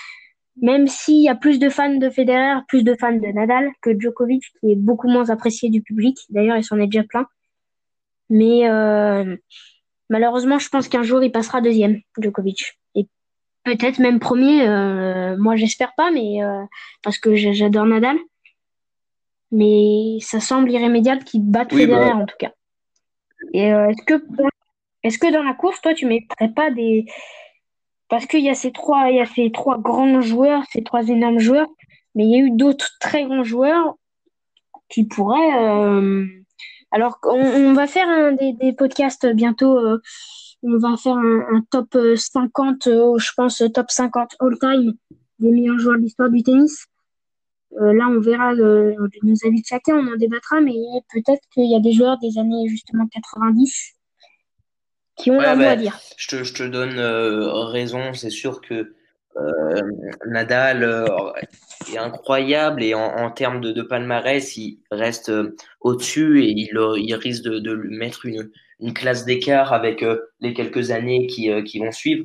[0.62, 3.98] même s'il y a plus de fans de Federer, plus de fans de Nadal que
[3.98, 6.18] Djokovic, qui est beaucoup moins apprécié du public.
[6.30, 7.26] D'ailleurs, il s'en est déjà plein.
[8.30, 9.36] Mais euh,
[10.08, 12.78] malheureusement, je pense qu'un jour, il passera deuxième, Djokovic.
[12.94, 13.06] Et
[13.64, 14.66] peut-être même premier.
[14.66, 16.64] Euh, moi, j'espère pas, mais euh,
[17.02, 18.16] parce que j'adore Nadal.
[19.52, 22.16] Mais ça semble irrémédiable qu'il batte Federer, bah.
[22.16, 22.52] en tout cas.
[23.52, 24.22] Et est-ce que,
[25.02, 27.06] est-ce que dans la course, toi, tu mettrais pas des
[28.08, 31.08] parce qu'il y a ces trois, il y a ces trois grands joueurs, ces trois
[31.08, 31.68] énormes joueurs,
[32.14, 33.96] mais il y a eu d'autres très grands joueurs
[34.88, 35.56] qui pourraient.
[35.58, 36.24] Euh,
[36.92, 39.76] alors, on, va faire un, des, podcasts bientôt.
[39.76, 40.00] Euh,
[40.62, 44.94] on va faire un, top 50, euh, je pense, top 50 all-time
[45.38, 46.86] des meilleurs joueurs de l'histoire du tennis.
[47.78, 50.74] Là, on verra nos avis de chacun, on en débattra, mais
[51.12, 53.96] peut-être qu'il y a des joueurs des années justement 90
[55.16, 55.98] qui ont un mot à dire.
[56.16, 58.94] Je te, je te donne euh, raison, c'est sûr que
[59.38, 59.82] Euh,
[60.26, 61.04] Nadal euh,
[61.92, 65.30] est incroyable et en, termes de, palmarès, il reste
[65.82, 70.02] au-dessus et il, il risque de, de, lui mettre une, une classe d'écart avec
[70.40, 72.24] les quelques années qui, qui vont suivre.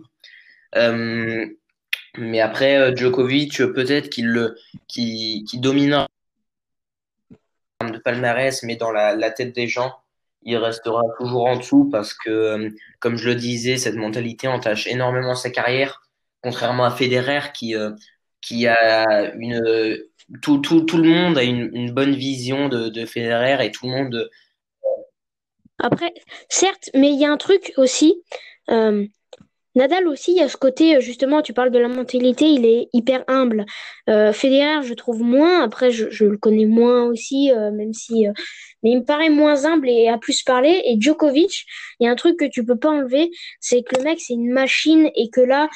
[2.17, 4.55] Mais après, Djokovic, peut-être qu'il
[4.87, 6.07] qui, qui dominera
[7.81, 9.95] de palmarès, mais dans la, la, tête des gens,
[10.43, 12.69] il restera toujours en dessous parce que,
[12.99, 16.01] comme je le disais, cette mentalité entache énormément sa carrière
[16.41, 17.91] contrairement à Federer qui, euh,
[18.41, 19.97] qui a une.
[20.41, 23.91] Tout, tout, tout, le monde a une, bonne vision de, de, Federer et tout le
[23.91, 24.29] monde.
[25.77, 26.13] Après,
[26.47, 28.21] certes, mais il y a un truc aussi.
[28.69, 29.05] Euh,
[29.75, 32.89] Nadal aussi, il y a ce côté, justement, tu parles de la mentalité, il est
[32.93, 33.65] hyper humble.
[34.09, 38.27] Euh, Federer, je trouve moins, après, je, je le connais moins aussi, euh, même si.
[38.27, 38.33] Euh,
[38.83, 40.81] mais il me paraît moins humble et a plus parlé.
[40.85, 41.65] Et Djokovic,
[41.99, 43.29] il y a un truc que tu peux pas enlever,
[43.59, 45.69] c'est que le mec, c'est une machine et que là,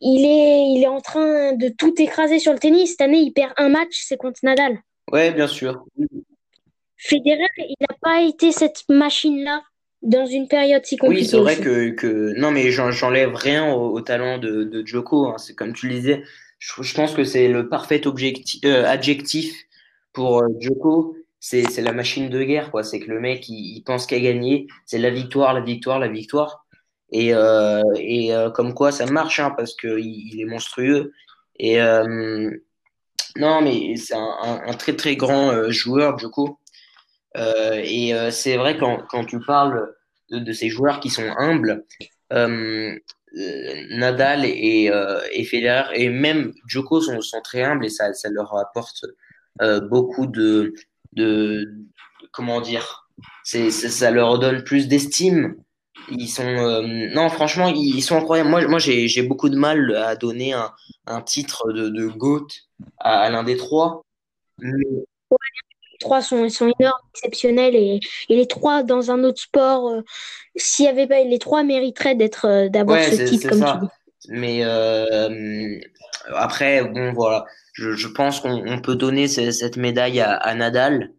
[0.00, 2.90] il est, il est en train de tout écraser sur le tennis.
[2.90, 4.78] Cette année, il perd un match, c'est contre Nadal.
[5.12, 5.84] Ouais, bien sûr.
[6.96, 9.62] Fédéral, il n'a pas été cette machine-là
[10.04, 11.22] dans une période si compliquée.
[11.22, 15.26] Oui, c'est vrai que, que, Non, mais j'enlève rien au, talent de, de Joko.
[15.26, 15.38] Hein.
[15.38, 16.22] C'est comme tu le disais.
[16.58, 19.54] Je, pense que c'est le parfait objectif, euh, adjectif
[20.12, 21.16] pour euh, Joko.
[21.40, 22.84] C'est la machine de guerre, quoi.
[22.84, 24.66] C'est que le mec, il, il pense qu'à gagner.
[24.86, 26.66] C'est la victoire, la victoire, la victoire.
[27.10, 31.12] Et, euh, et euh, comme quoi ça marche, hein, parce qu'il il est monstrueux.
[31.58, 31.78] Et
[33.36, 36.58] non, mais c'est un, un, très très grand joueur, Joko.
[37.36, 39.92] Et c'est vrai quand, quand tu parles
[40.30, 41.84] de, ces joueurs qui sont humbles,
[43.90, 44.90] Nadal et,
[45.44, 49.04] Federer et même Joko sont, sont, très humbles et ça, ça leur apporte
[49.88, 50.74] beaucoup de,
[51.12, 51.72] de,
[52.32, 53.08] comment dire,
[53.44, 55.56] ça leur donne plus d'estime
[56.10, 56.82] ils sont euh,
[57.14, 58.50] non franchement ils sont incroyables.
[58.50, 60.72] Moi moi j'ai beaucoup de mal à donner un,
[61.06, 62.46] un titre de, GOAT
[62.98, 64.02] à, l'un des trois.
[64.58, 65.04] Mais...
[66.04, 70.02] trois sont, sont énormes, exceptionnels et, et, les trois dans un autre sport, euh,
[70.54, 73.80] s'il y avait pas les trois mériteraient d'être euh, d'avoir ce titre comme ça.
[73.80, 74.38] tu dis.
[74.40, 74.62] Mais
[76.34, 81.12] après bon voilà, je, je pense qu'on peut donner cette médaille à, à Nadal.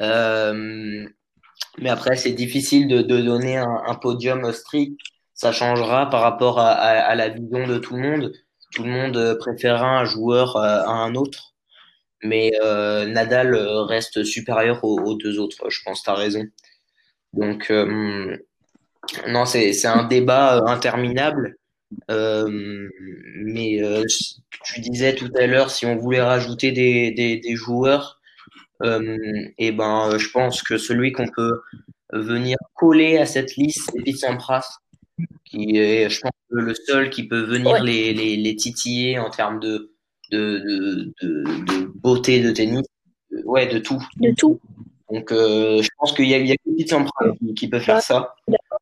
[0.00, 1.06] Euh,
[1.78, 4.98] mais après, c'est difficile de, de donner un, un, podium strict.
[5.34, 8.32] Ça changera par rapport à, à, à, la vision de tout le monde.
[8.72, 11.53] Tout le monde préférera un joueur à un autre.
[12.24, 16.44] Mais euh, Nadal reste supérieur aux, aux, deux autres, je pense, tu as raison.
[17.32, 18.36] Donc, euh,
[19.28, 21.56] non, c'est un débat interminable.
[22.10, 22.88] Euh,
[23.36, 24.04] mais euh,
[24.64, 28.20] tu disais tout à l'heure, si on voulait rajouter des, des, des joueurs,
[28.82, 29.18] euh,
[29.58, 31.60] et ben, euh, je pense que celui qu'on peut
[32.12, 34.78] venir coller à cette liste, c'est Pete Sampras,
[35.44, 39.60] qui est, je pense, le seul qui peut venir les, les, les, titiller en termes
[39.60, 39.93] de,
[40.34, 42.86] de, de, de, beauté de tennis.
[43.44, 44.02] Ouais, de tout.
[44.20, 44.60] De tout.
[45.10, 47.78] Donc, euh, je pense qu'il y a, il y a que Pete Sampras qui, peut
[47.78, 48.34] faire ça.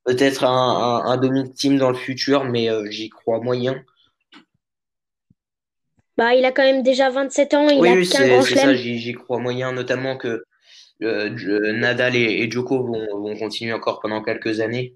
[0.05, 3.83] Peut-être un, un, un Dominic Team dans le futur, mais euh, j'y crois moyen.
[6.17, 9.13] Bah, il a quand même déjà 27 ans, il oui, a oui, c'est ça, j'y
[9.15, 10.45] crois moyen, notamment que
[11.03, 14.95] euh, Nadal et, et Djoko vont, vont, continuer encore pendant quelques années.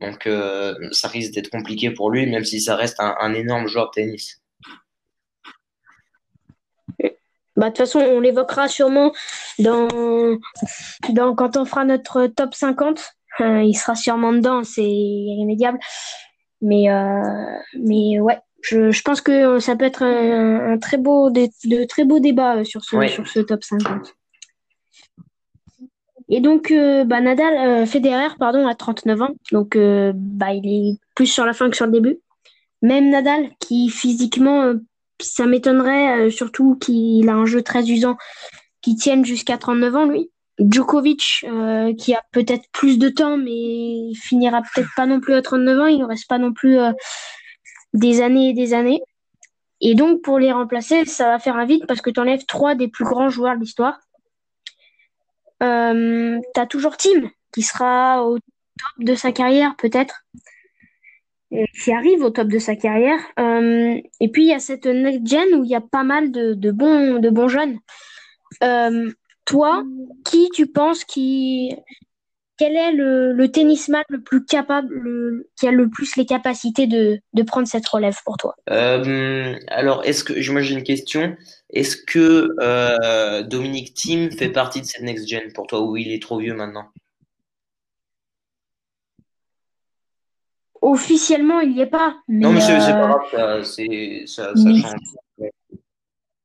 [0.00, 0.28] Donc
[0.90, 4.02] ça risque d'être compliqué pour lui, même si ça reste un, un énorme joueur de
[4.02, 4.41] tennis.
[7.62, 9.12] Bah, de toute façon, on l'évoquera sûrement
[9.60, 9.86] dans,
[11.10, 13.14] dans, quand on fera notre top 50.
[13.40, 15.78] Euh, il sera sûrement dedans, c'est irrémédiable.
[16.60, 17.22] Mais, euh,
[17.78, 21.84] mais ouais, je, je, pense que ça peut être un, un très beau, de, de,
[21.84, 23.06] très beaux débats euh, sur ce, ouais.
[23.06, 24.12] sur ce top 50.
[26.28, 29.34] Et donc, euh, bah, Nadal, euh, Federer, pardon, a 39 ans.
[29.52, 32.18] Donc, euh, bah, il est plus sur la fin que sur le début.
[32.82, 34.74] Même Nadal, qui physiquement, euh,
[35.22, 38.16] ça m'étonnerait, surtout qu'il a un jeu très usant,
[38.80, 40.30] qui tienne jusqu'à 39 ans, lui.
[40.58, 41.46] Djokovic,
[41.98, 45.86] qui a peut-être plus de temps, mais finira peut-être pas non plus à 39 ans.
[45.86, 46.78] Il ne reste pas non plus
[47.94, 49.00] des années et des années.
[49.82, 52.76] Et donc, pour les remplacer, ça va faire un vide parce que tu enlèves trois
[52.76, 53.98] des plus grands joueurs de l'histoire.
[55.62, 60.24] Euh, tu as toujours Tim, qui sera au top de sa carrière, peut-être.
[61.82, 63.20] Qui arrive au top de sa carrière.
[63.38, 66.32] Euh, et puis, il y a cette next gen où il y a pas mal
[66.32, 67.78] de, de, bons, de bons jeunes.
[68.62, 69.10] Euh,
[69.44, 69.84] toi,
[70.24, 71.74] qui tu penses qui,
[72.58, 76.86] quel est le, le tennisman le plus capable, le, qui a le plus les capacités
[76.86, 78.54] de, de prendre cette relève pour toi?
[78.70, 81.36] Euh, Alors, est-ce que, moi j'ai une question,
[81.70, 86.12] est-ce que euh, Dominique Thiem fait partie de cette next gen pour toi ou il
[86.12, 86.84] est trop vieux maintenant?
[90.82, 92.16] Officiellement, il n'y est pas.
[92.28, 93.82] Mais, non, mais c'est euh, pas grave, ça,
[94.26, 95.50] ça, ça change.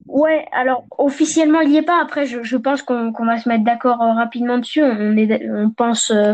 [0.05, 2.01] Ouais, alors officiellement il n'y est pas.
[2.01, 4.81] Après, je, je pense qu'on va se mettre d'accord euh, rapidement dessus.
[4.81, 6.33] On, est, on pense euh,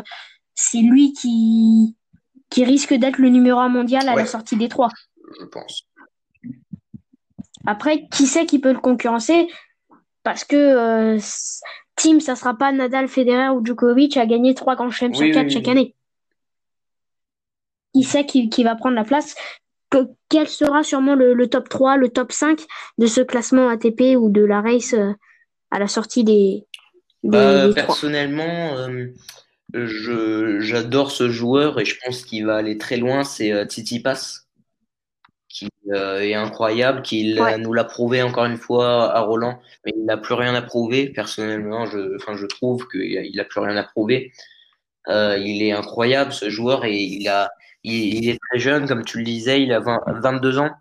[0.53, 1.95] c'est lui qui,
[2.51, 4.89] qui risque d'être le numéro un mondial à la sortie des trois.
[5.39, 5.87] Je pense.
[7.65, 9.47] Après, qui sait qui peut le concurrencer?
[10.21, 11.19] Parce que euh,
[11.95, 15.49] Team, ça sera pas Nadal, Federer ou Djokovic à gagner trois grands chelems sur quatre
[15.49, 15.95] chaque année.
[17.93, 19.35] Qui sait qui, qui va prendre la place
[20.29, 22.59] quel sera sûrement le, top 3, le top 5
[22.97, 25.11] de ce classement ATP ou de la race euh,
[25.71, 26.65] à la sortie des,
[27.23, 33.23] bah, Personnellement, euh, j'adore ce joueur et je pense qu'il va aller très loin.
[33.23, 34.47] C'est euh, Titi Pass,
[35.49, 40.17] qui est incroyable, qui nous l'a prouvé encore une fois à Roland, mais il n'a
[40.17, 41.09] plus rien à prouver.
[41.09, 44.31] Personnellement, je, enfin, je trouve qu'il n'a plus rien à prouver.
[45.07, 47.51] il est incroyable ce joueur et il a,
[47.83, 50.71] il, est très jeune, comme tu le disais, il a 22 ans.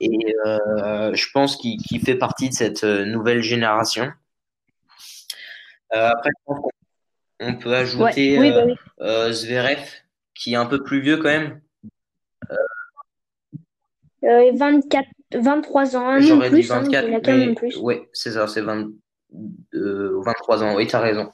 [0.00, 4.10] Et euh, je pense qu'il fait partie de cette euh, nouvelle génération.
[5.94, 6.30] Euh, après,
[7.40, 8.52] on peut ajouter
[8.98, 9.80] bah Zverev,
[10.34, 11.60] qui est un peu plus vieux quand même.
[14.22, 17.76] 24, 23 ans, J'aurais dit 24, hein, mais, plus.
[17.78, 21.32] Oui, c'est ça, c'est 23 ans, oui, tu as raison.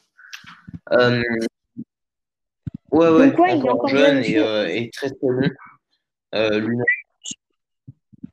[2.94, 5.50] Ouais, ouais, Donc, ouais, il est encore jeune et, euh, et, très très bon.
[6.36, 6.78] Euh, lui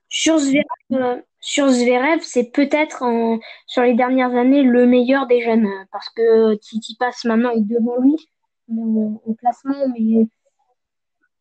[0.07, 3.03] sur Zverev, euh, sur Zverev c'est peut-être
[3.65, 7.97] sur les dernières années le meilleur des jeunes parce que Titi passe maintenant est devant
[8.01, 8.15] lui
[8.69, 10.27] au, classement, mais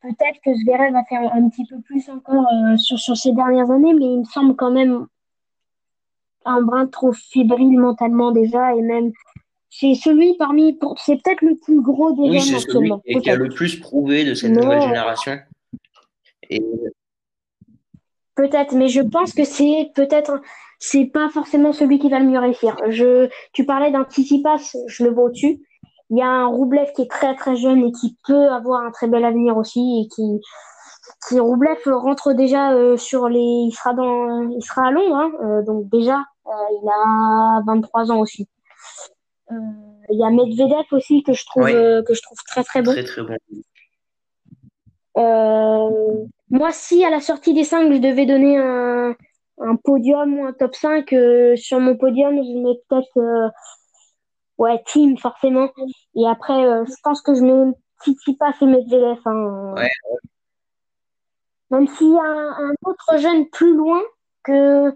[0.00, 2.46] peut-être que Zverev va faire un petit peu plus encore
[2.78, 5.06] sur, sur ces dernières années, mais il me semble quand même
[6.46, 9.12] un brin trop fébrile mentalement déjà et même
[9.70, 10.78] c'est celui parmi.
[10.96, 12.90] C'est peut-être le plus gros des oui, c'est celui
[13.22, 15.38] qui a le plus prouvé de cette nouvelle génération.
[18.34, 20.40] Peut-être, mais je pense que c'est peut-être.
[20.82, 22.74] C'est pas forcément celui qui va le mieux réussir.
[22.88, 25.60] Je, tu parlais d'un Tsitsipas, je le vois au-dessus.
[26.08, 28.90] Il y a un Roublev qui est très très jeune et qui peut avoir un
[28.90, 30.40] très bel avenir aussi et qui,
[31.28, 35.30] qui Roublev rentre déjà euh, sur les, il sera dans, il sera à Londres, hein,
[35.42, 36.50] euh, donc déjà euh,
[36.82, 38.48] il a 23 ans aussi.
[39.50, 39.54] Euh,
[40.10, 42.92] il y a Medvedev aussi que je trouve euh, que je trouve très très bon.
[42.92, 43.36] Très très bon.
[45.16, 49.14] Euh, moi, si à la sortie des 5, je devais donner un,
[49.58, 51.14] un podium ou un top 5,
[51.56, 53.52] sur mon podium, je mets peut-être
[54.58, 55.68] ouais, Team, forcément.
[56.16, 57.72] Et après, je pense que je mets
[58.38, 59.18] pas et Medvedev.
[59.26, 59.74] Hein.
[59.76, 59.90] Ouais.
[61.70, 64.02] Même s'il y a un, autre jeune plus loin
[64.42, 64.92] que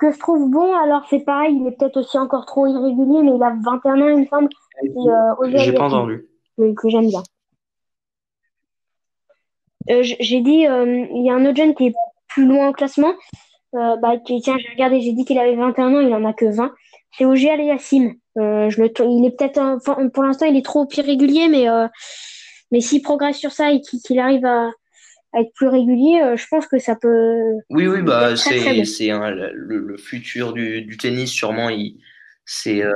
[0.00, 3.36] que je trouve bon, alors c'est pareil, il est peut-être aussi encore trop irrégulier, mais
[3.36, 4.48] il a 21 ans, il me semble.
[4.82, 6.26] Euh, J'ai pas entendu.
[6.58, 7.22] Que, j'aime bien.
[9.90, 11.94] Euh, j'ai dit, euh, il y a un autre jeune qui est
[12.28, 13.12] plus loin au classement.
[13.72, 16.72] bah, tiens, j'ai regardé, j'ai dit qu'il avait 21 ans, il en a que 20.
[17.16, 18.14] C'est Ogé Aliassim.
[18.36, 19.78] je le, il est peut-être,
[20.12, 21.66] pour l'instant, il est trop irrégulier, mais,
[22.70, 24.70] mais s'il progresse sur ça et qu'il arrive à,
[25.38, 27.36] être plus régulier, euh, je pense que ça peut.
[27.70, 31.68] Oui, oui, bah c'est le, le, futur du, du tennis sûrement.
[32.44, 32.92] C'est euh,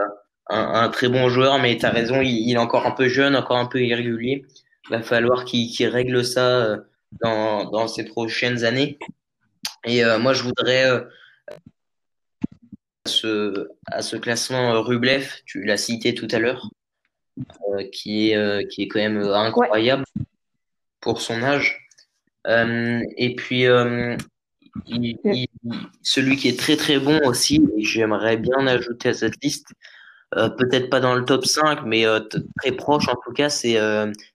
[0.48, 3.36] un, un, très bon joueur, mais tu as raison, il, est encore un peu jeune,
[3.36, 4.44] encore un peu irrégulier.
[4.86, 6.78] Il va falloir qu'il règle ça euh,
[7.22, 8.98] dans, dans ces prochaines années.
[9.86, 11.04] Et moi, je voudrais à
[13.06, 16.70] ce, à ce classement Rublev, tu l'as cité tout à l'heure,
[17.92, 20.04] qui est qui est quand même incroyable
[21.00, 21.83] pour son âge.
[22.46, 24.16] Euh, et puis, euh,
[26.02, 29.68] celui qui est très très bon aussi, et j'aimerais bien ajouter à cette liste,
[30.36, 32.04] euh, peut-être pas dans le top 5, mais
[32.60, 33.78] très proche en tout cas, c'est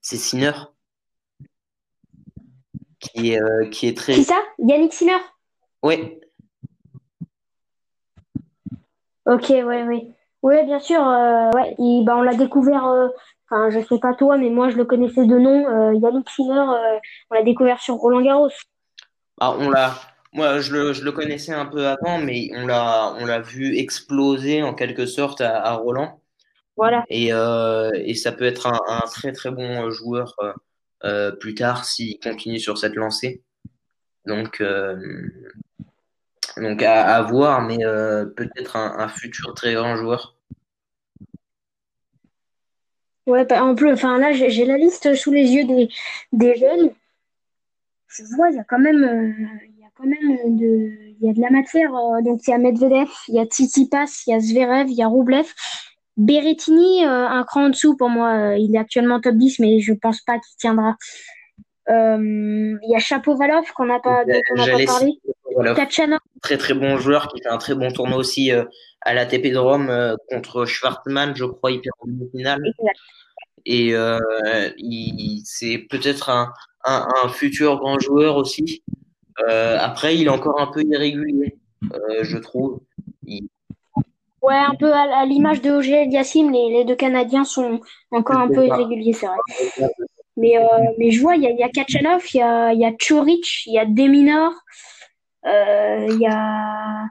[0.01, 0.51] Sinner.
[2.99, 3.37] Qui
[3.71, 4.13] qui est très.
[4.13, 4.41] C'est ça?
[4.57, 5.19] Yannick Sinner?
[5.83, 6.19] Oui.
[9.25, 10.13] Ok, oui, oui.
[10.41, 10.99] Oui, bien sûr.
[10.99, 13.09] ouais, bah, on l'a découvert
[13.51, 15.67] Enfin, je sais pas toi, mais moi je le connaissais de nom.
[15.67, 16.99] Euh, Yannick Sinner, euh,
[17.31, 18.50] on l'a découvert sur Roland Garros.
[19.39, 19.95] Ah, on l'a.
[20.33, 23.75] Moi, je le, je le, connaissais un peu avant, mais on l'a, on l'a vu
[23.77, 26.21] exploser en quelque sorte à, Roland.
[26.77, 27.04] Voilà.
[27.10, 30.35] Et, euh, et, ça peut être un, un, très très bon joueur
[31.04, 33.41] euh, plus tard s'il continue sur cette lancée.
[34.27, 34.63] Donc,
[36.58, 40.38] donc à, à, voir, mais peut-être un, un, futur très grand joueur.
[43.30, 45.88] Ouais, bah, en plus, enfin là, j'ai la liste sous les yeux des,
[46.34, 46.90] des jeunes.
[48.08, 49.32] Je vois, il y a quand même, euh,
[49.67, 50.90] il y a quand même de,
[51.21, 51.94] il y a de la matière.
[51.94, 54.96] Euh, donc il y a Medvedev, il y a Tsitsipas, il y a Zverev, il
[54.96, 55.46] y a Roublev.
[56.17, 58.58] Berrettini, euh, un cran en dessous pour moi.
[58.58, 60.96] il est actuellement top 10, mais je pense pas qu'il tiendra.
[61.88, 65.12] Il y a Chapovalov qu'on n'a pas, dont on n'a pas parlé.
[65.12, 65.73] citer voilà,
[66.41, 68.63] très très bon joueur qui fait un très bon tournoi aussi euh,
[69.01, 72.62] à la TP de Rome euh, contre Schwartzmann, je crois, il perd en demi-finale.
[73.65, 74.19] Et euh,
[74.77, 76.51] il, c'est peut-être un,
[76.85, 78.81] un, un futur grand joueur aussi.
[79.47, 81.57] Euh, après, il est encore un peu irrégulier,
[82.21, 82.81] je trouve.
[83.25, 83.47] Il-
[84.41, 87.81] Ouais, un peu à, à l'image de OGL Yassim, les, les deux Canadiens sont
[88.12, 89.35] encore un peu irréguliers, c'est vrai.
[90.37, 90.62] Mais, euh,
[90.97, 92.93] mais je vois, il y a, il y a Kachanov, il y a, y a
[92.93, 94.53] Choric, il y a Deminor,
[95.46, 97.06] il y a...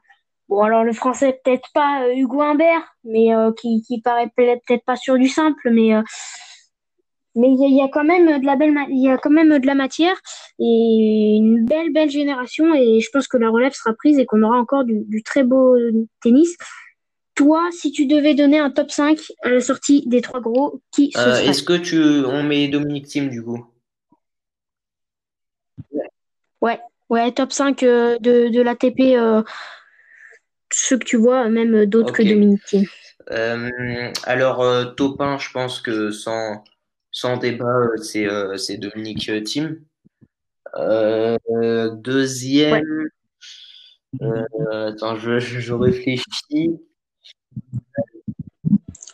[0.49, 4.59] Bon, alors le français, peut-être pas euh, Hugo Humbert, mais euh, qui, qui paraît peut-
[4.67, 6.01] peut-être pas sûr du simple, mais, euh,
[7.35, 9.19] mais il y, a, il y a quand même de la belle, il y a
[9.19, 10.17] quand même de la matière
[10.59, 14.43] et une belle, belle génération et je pense que la relève sera prise et qu'on
[14.43, 15.77] aura encore du, du très beau
[16.23, 16.57] tennis.
[17.35, 21.13] Toi, si tu devais donner un top 5 à la sortie des trois gros, qui
[21.17, 21.47] Euh, serait?
[21.49, 23.65] est-ce que tu, on met Dominique Thiem du coup?
[26.61, 29.43] Ouais, ouais, top 5 euh, de, de l'ATP, euh,
[30.73, 32.23] ceux que tu vois, même euh, d'autres que.
[32.23, 32.85] Dominique Thiem.
[33.31, 36.65] Euh, alors, top 1, je pense que sans,
[37.11, 39.81] sans débat, c'est Dominique Thiem.
[41.93, 43.09] Deuxième,
[44.21, 46.81] attends, je, je, réfléchis.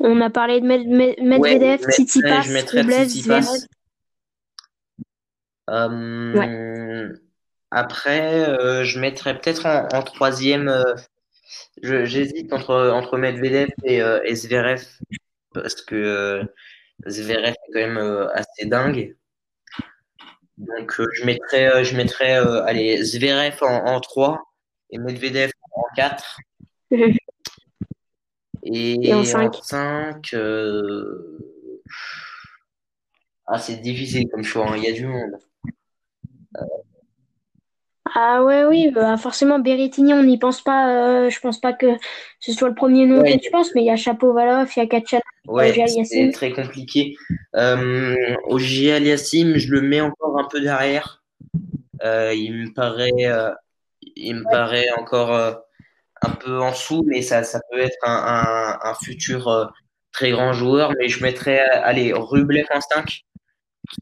[0.00, 2.42] On a parlé de Med- Med- Ouais, Medvedev, mettrais, Tsitsipas,
[2.72, 3.08] Rublev.
[3.08, 3.46] Zverev.
[5.70, 7.16] Euh,
[7.74, 10.68] Après, euh, je mettrais peut-être en, en troisième.
[10.68, 10.94] euh,
[11.82, 14.84] j'hésite entre, entre Medvedev et, euh, et Zverev
[15.52, 16.44] parce que euh,
[17.08, 19.16] Zverev est quand même assez dingue.
[20.56, 24.40] Donc, je mettrais, je mettrais allez, Zverev en, en 3
[24.90, 26.38] et Medvedev en 4.
[28.66, 29.56] Et, Et en en cinq.
[29.62, 31.38] 5, euh,
[33.46, 35.32] ah, c'est difficile comme choix, hein, il y a du monde.
[38.16, 41.24] Ah ouais, oui, bah forcément, Berrettini, on n'y pense pas.
[41.24, 41.86] euh, je pense pas que
[42.38, 44.78] ce soit le premier nom Ouais, que tu penses, mais il y a Chapovalov, il
[44.78, 47.16] y a Kachanov, il y a Ouais, c'est très compliqué.
[47.56, 48.14] Euh,
[48.48, 51.22] Aliassim, je le mets encore un peu derrière.
[52.04, 53.50] Euh, il me paraît, euh,
[54.14, 55.32] il me paraît encore
[56.22, 59.72] un peu en dessous, mais ça, ça peut être un, un, un futur
[60.12, 60.92] très grand joueur.
[61.00, 63.22] Mais je mettrais, allez, Rublev en 5,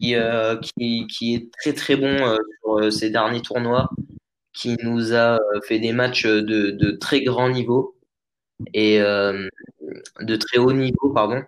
[0.01, 3.91] qui, euh, qui, qui est très très bon euh, sur euh, ces derniers tournois,
[4.53, 7.97] qui nous a fait des matchs de, de très grand niveau
[8.75, 11.43] et de très haut niveau, pardon.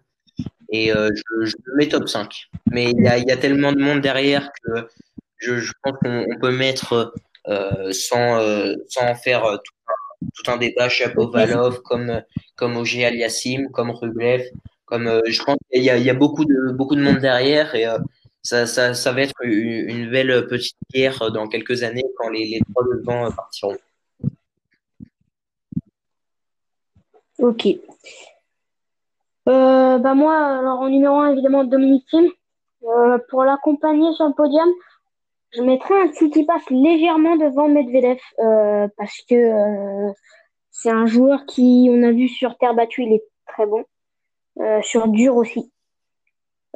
[0.71, 2.35] Et je, je mets top 5.
[2.71, 4.89] Mais il y a, y a tellement de monde derrière que
[5.37, 7.13] je, je pense qu'on on peut mettre
[7.47, 8.75] euh, sans, euh,
[9.23, 12.23] faire tout un, tout un débat Chapovalov, comme,
[12.57, 14.45] comme Ogier Aliassim, comme Rublev.
[14.87, 17.75] Comme, je pense qu'il y y a beaucoup, de, beaucoup de monde derrière
[18.45, 23.77] ça, va être une, belle petite guerre dans quelques années quand les, trois devants partiront.
[27.39, 27.67] Ok.
[29.49, 32.31] Euh, bah moi, alors en numéro 1, évidemment, Dominique Thiem.
[32.85, 34.69] Euh, pour l'accompagner sur le podium,
[35.53, 40.13] je mettrais un Tsitsipas légèrement devant Medvedev euh, parce que
[40.71, 43.85] c'est un joueur qui, on a vu sur terre battue, il est très bon.
[44.83, 45.73] Sur dur aussi.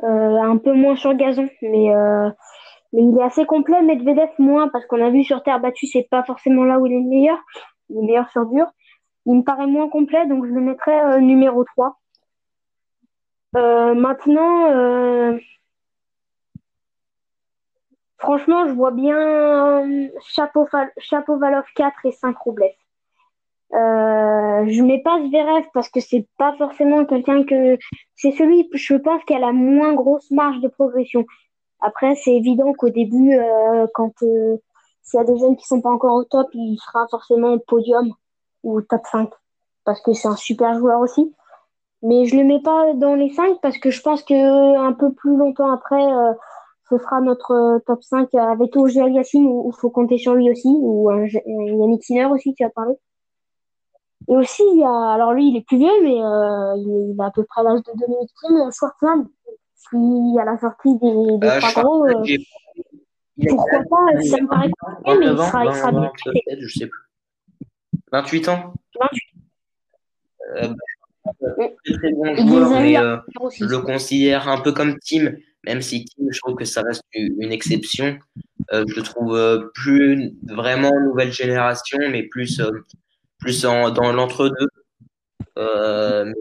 [0.05, 2.30] Euh, un peu moins sur gazon, mais, euh,
[2.92, 3.82] mais il est assez complet.
[3.82, 6.92] Medvedev moins parce qu'on a vu sur terre battue, c'est pas forcément là où il
[6.92, 7.38] est le meilleur.
[7.90, 8.66] Il est meilleur sur dur.
[9.26, 11.99] Il me paraît moins complet, donc je le mettrais euh, numéro 3.
[13.57, 15.38] Euh, maintenant,
[18.18, 20.68] franchement, je vois bien euh, Chapeau-
[20.99, 22.70] Chapovalov 4 et 5 Roublev.
[23.74, 27.76] Euh, je mets pas Zverev parce que c'est pas forcément quelqu'un que
[28.16, 31.26] c'est celui je pense qui a la moins grosse marge de progression.
[31.80, 34.56] Après c'est évident qu'au début euh, quand euh,
[35.02, 38.14] s'il y a des jeunes qui sont pas encore au top, il sera forcément podium
[38.62, 39.30] ou top 5
[39.84, 41.34] parce que c'est un super joueur aussi.
[42.02, 45.12] Mais je le mets pas dans les 5 parce que je pense que un peu
[45.12, 46.32] plus longtemps après euh,
[46.88, 50.50] ce sera notre euh, top 5 avec Ogier Aliassime où il faut compter sur lui
[50.50, 52.94] aussi ou Yannick Sinner aussi tu as parlé.
[54.26, 57.26] Et aussi, il y a, alors lui, il est plus vieux, mais euh, il, a
[57.26, 59.28] à peu près l'âge de Dominique Thiem, Schwartzmann,
[59.88, 62.24] qui à la sortie des, des Euh, trois gros, euh,
[63.48, 66.10] pourquoi pas, ça me paraît compliqué, mais il 29 ans, sera, il sera 20, bien.
[66.26, 67.00] 27, je sais plus.
[68.12, 68.74] 28 ans?
[69.00, 69.22] 28.
[70.56, 70.74] Euh,
[71.58, 71.76] Ouais.
[71.84, 73.18] très bon joueur, mais euh,
[73.58, 75.32] je le considère un peu comme Tim,
[75.66, 78.18] même si Tim, je trouve que ça reste une exception.
[78.72, 82.62] Euh, je le trouve plus vraiment nouvelle génération, mais plus,
[83.39, 84.68] plus en, dans l'entre-deux.
[85.59, 86.32] Euh,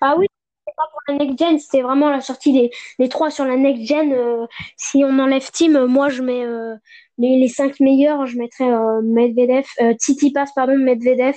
[0.00, 0.26] Ah oui,
[0.66, 3.84] c'est pas pour la next gen, c'était vraiment la sortie des, trois sur la next
[3.84, 4.12] gen.
[4.12, 4.46] Euh,
[4.76, 6.74] si on enlève Team, moi je mets euh,
[7.18, 9.66] les, cinq meilleurs, je mettrais euh, Medvedev,
[9.98, 11.36] Titi passe pardon, Medvedev.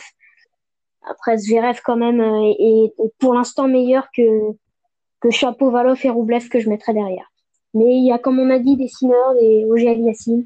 [1.10, 6.94] Après Zverev quand même est, pour l'instant meilleur que Chapeau, et Roublev que je mettrais
[6.94, 7.32] derrière.
[7.74, 10.44] Mais il y a comme on a dit des Sinner, des Ogier Aliassime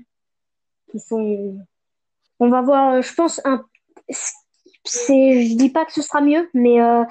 [0.92, 1.58] qui sont.
[2.40, 3.64] On va voir, je pense un
[4.86, 7.04] c'est, je dis pas que ce sera mieux, mais euh,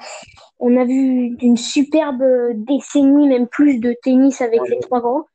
[0.59, 2.23] on a vu une superbe
[2.53, 5.25] décennie, même plus de tennis avec les trois grands.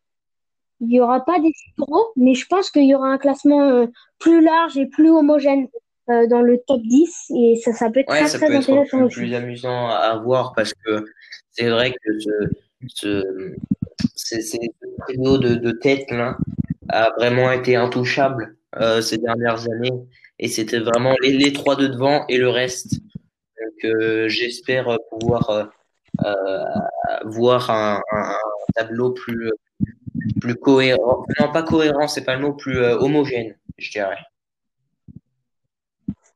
[0.81, 3.87] Il n'y aura pas des gros, mais je pense qu'il y aura un classement euh,
[4.19, 5.69] plus large et plus homogène
[6.09, 9.07] euh, dans le top 10 et ça, ça peut être très, très intéressant.
[9.09, 11.05] plus, amusant à voir parce que
[11.51, 12.31] c'est vrai que ce,
[12.89, 14.57] ce, ce,
[15.07, 16.39] de, de tête là
[16.89, 18.57] a vraiment été intouchable
[19.01, 20.07] ces dernières années
[20.41, 22.95] et c'était vraiment les, les, trois de devant et le reste.
[22.95, 25.65] Donc euh, j'espère pouvoir euh,
[26.25, 26.65] euh,
[27.27, 28.37] voir un, un,
[28.75, 29.53] tableau plus
[30.41, 34.19] plus cohérent, non pas cohérent, c'est pas le mot, plus homogène, je dirais.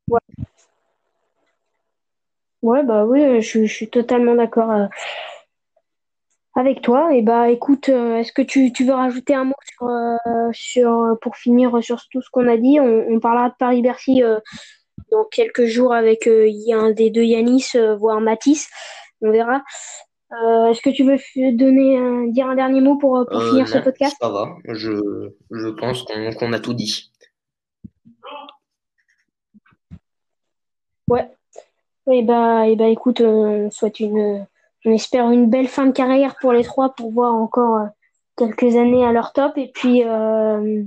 [0.08, 0.20] Ouais.
[2.62, 4.88] Ouais, bah oui, je, je suis totalement d'accord
[6.54, 7.14] avec toi.
[7.14, 11.18] Et bah écoute, euh, est-ce que tu, tu, veux rajouter un mot sur, euh, sur
[11.20, 12.78] pour finir sur tout ce qu'on a dit?
[12.80, 14.38] On, on, parlera de Paris-Bercy euh,
[15.10, 18.68] dans quelques jours avec y a un des deux Yanis, voire Matisse.
[19.20, 19.62] On verra.
[20.70, 21.18] est-ce que tu veux
[21.52, 24.16] donner dire un dernier mot pour, pour finir ce podcast?
[24.20, 26.04] Ça va, je, je pense
[26.38, 27.10] qu'on a tout dit.
[31.08, 31.30] Ouais.
[32.10, 34.46] Et bah, et bah écoute, on souhaite une
[34.84, 37.86] on espère une belle fin de carrière pour les trois pour voir encore euh,
[38.36, 39.56] quelques années à leur top.
[39.56, 40.82] Et puis, euh,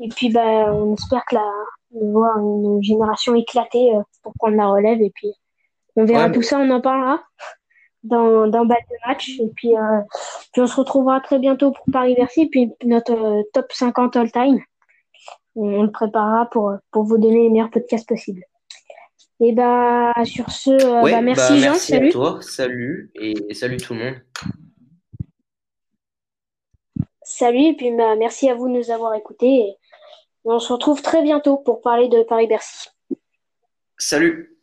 [0.00, 1.50] et puis bah, on espère que la,
[1.90, 5.00] voir une génération éclatée euh, pour prendre la relève.
[5.00, 5.32] Et puis,
[5.96, 7.20] on verra tout ça, on en parlera
[8.02, 9.28] dans, dans Balle de Match.
[9.38, 9.74] Et puis,
[10.52, 12.46] puis, on se retrouvera très bientôt pour Paris-Bercy.
[12.46, 14.58] Puis notre top 50 all-time.
[15.54, 18.42] On, le préparera pour, pour vous donner les meilleurs podcasts possibles.
[19.44, 21.70] Et bah, sur ce, euh, bah, merci, bah, Jean.
[21.72, 22.08] Merci salut.
[22.08, 22.38] à toi.
[22.42, 24.14] Salut et salut tout le monde.
[27.24, 29.74] Salut, et puis bah, merci à vous de nous avoir écoutés.
[30.44, 32.88] on se retrouve très bientôt pour parler de Paris-Bercy.
[33.98, 34.56] Salut.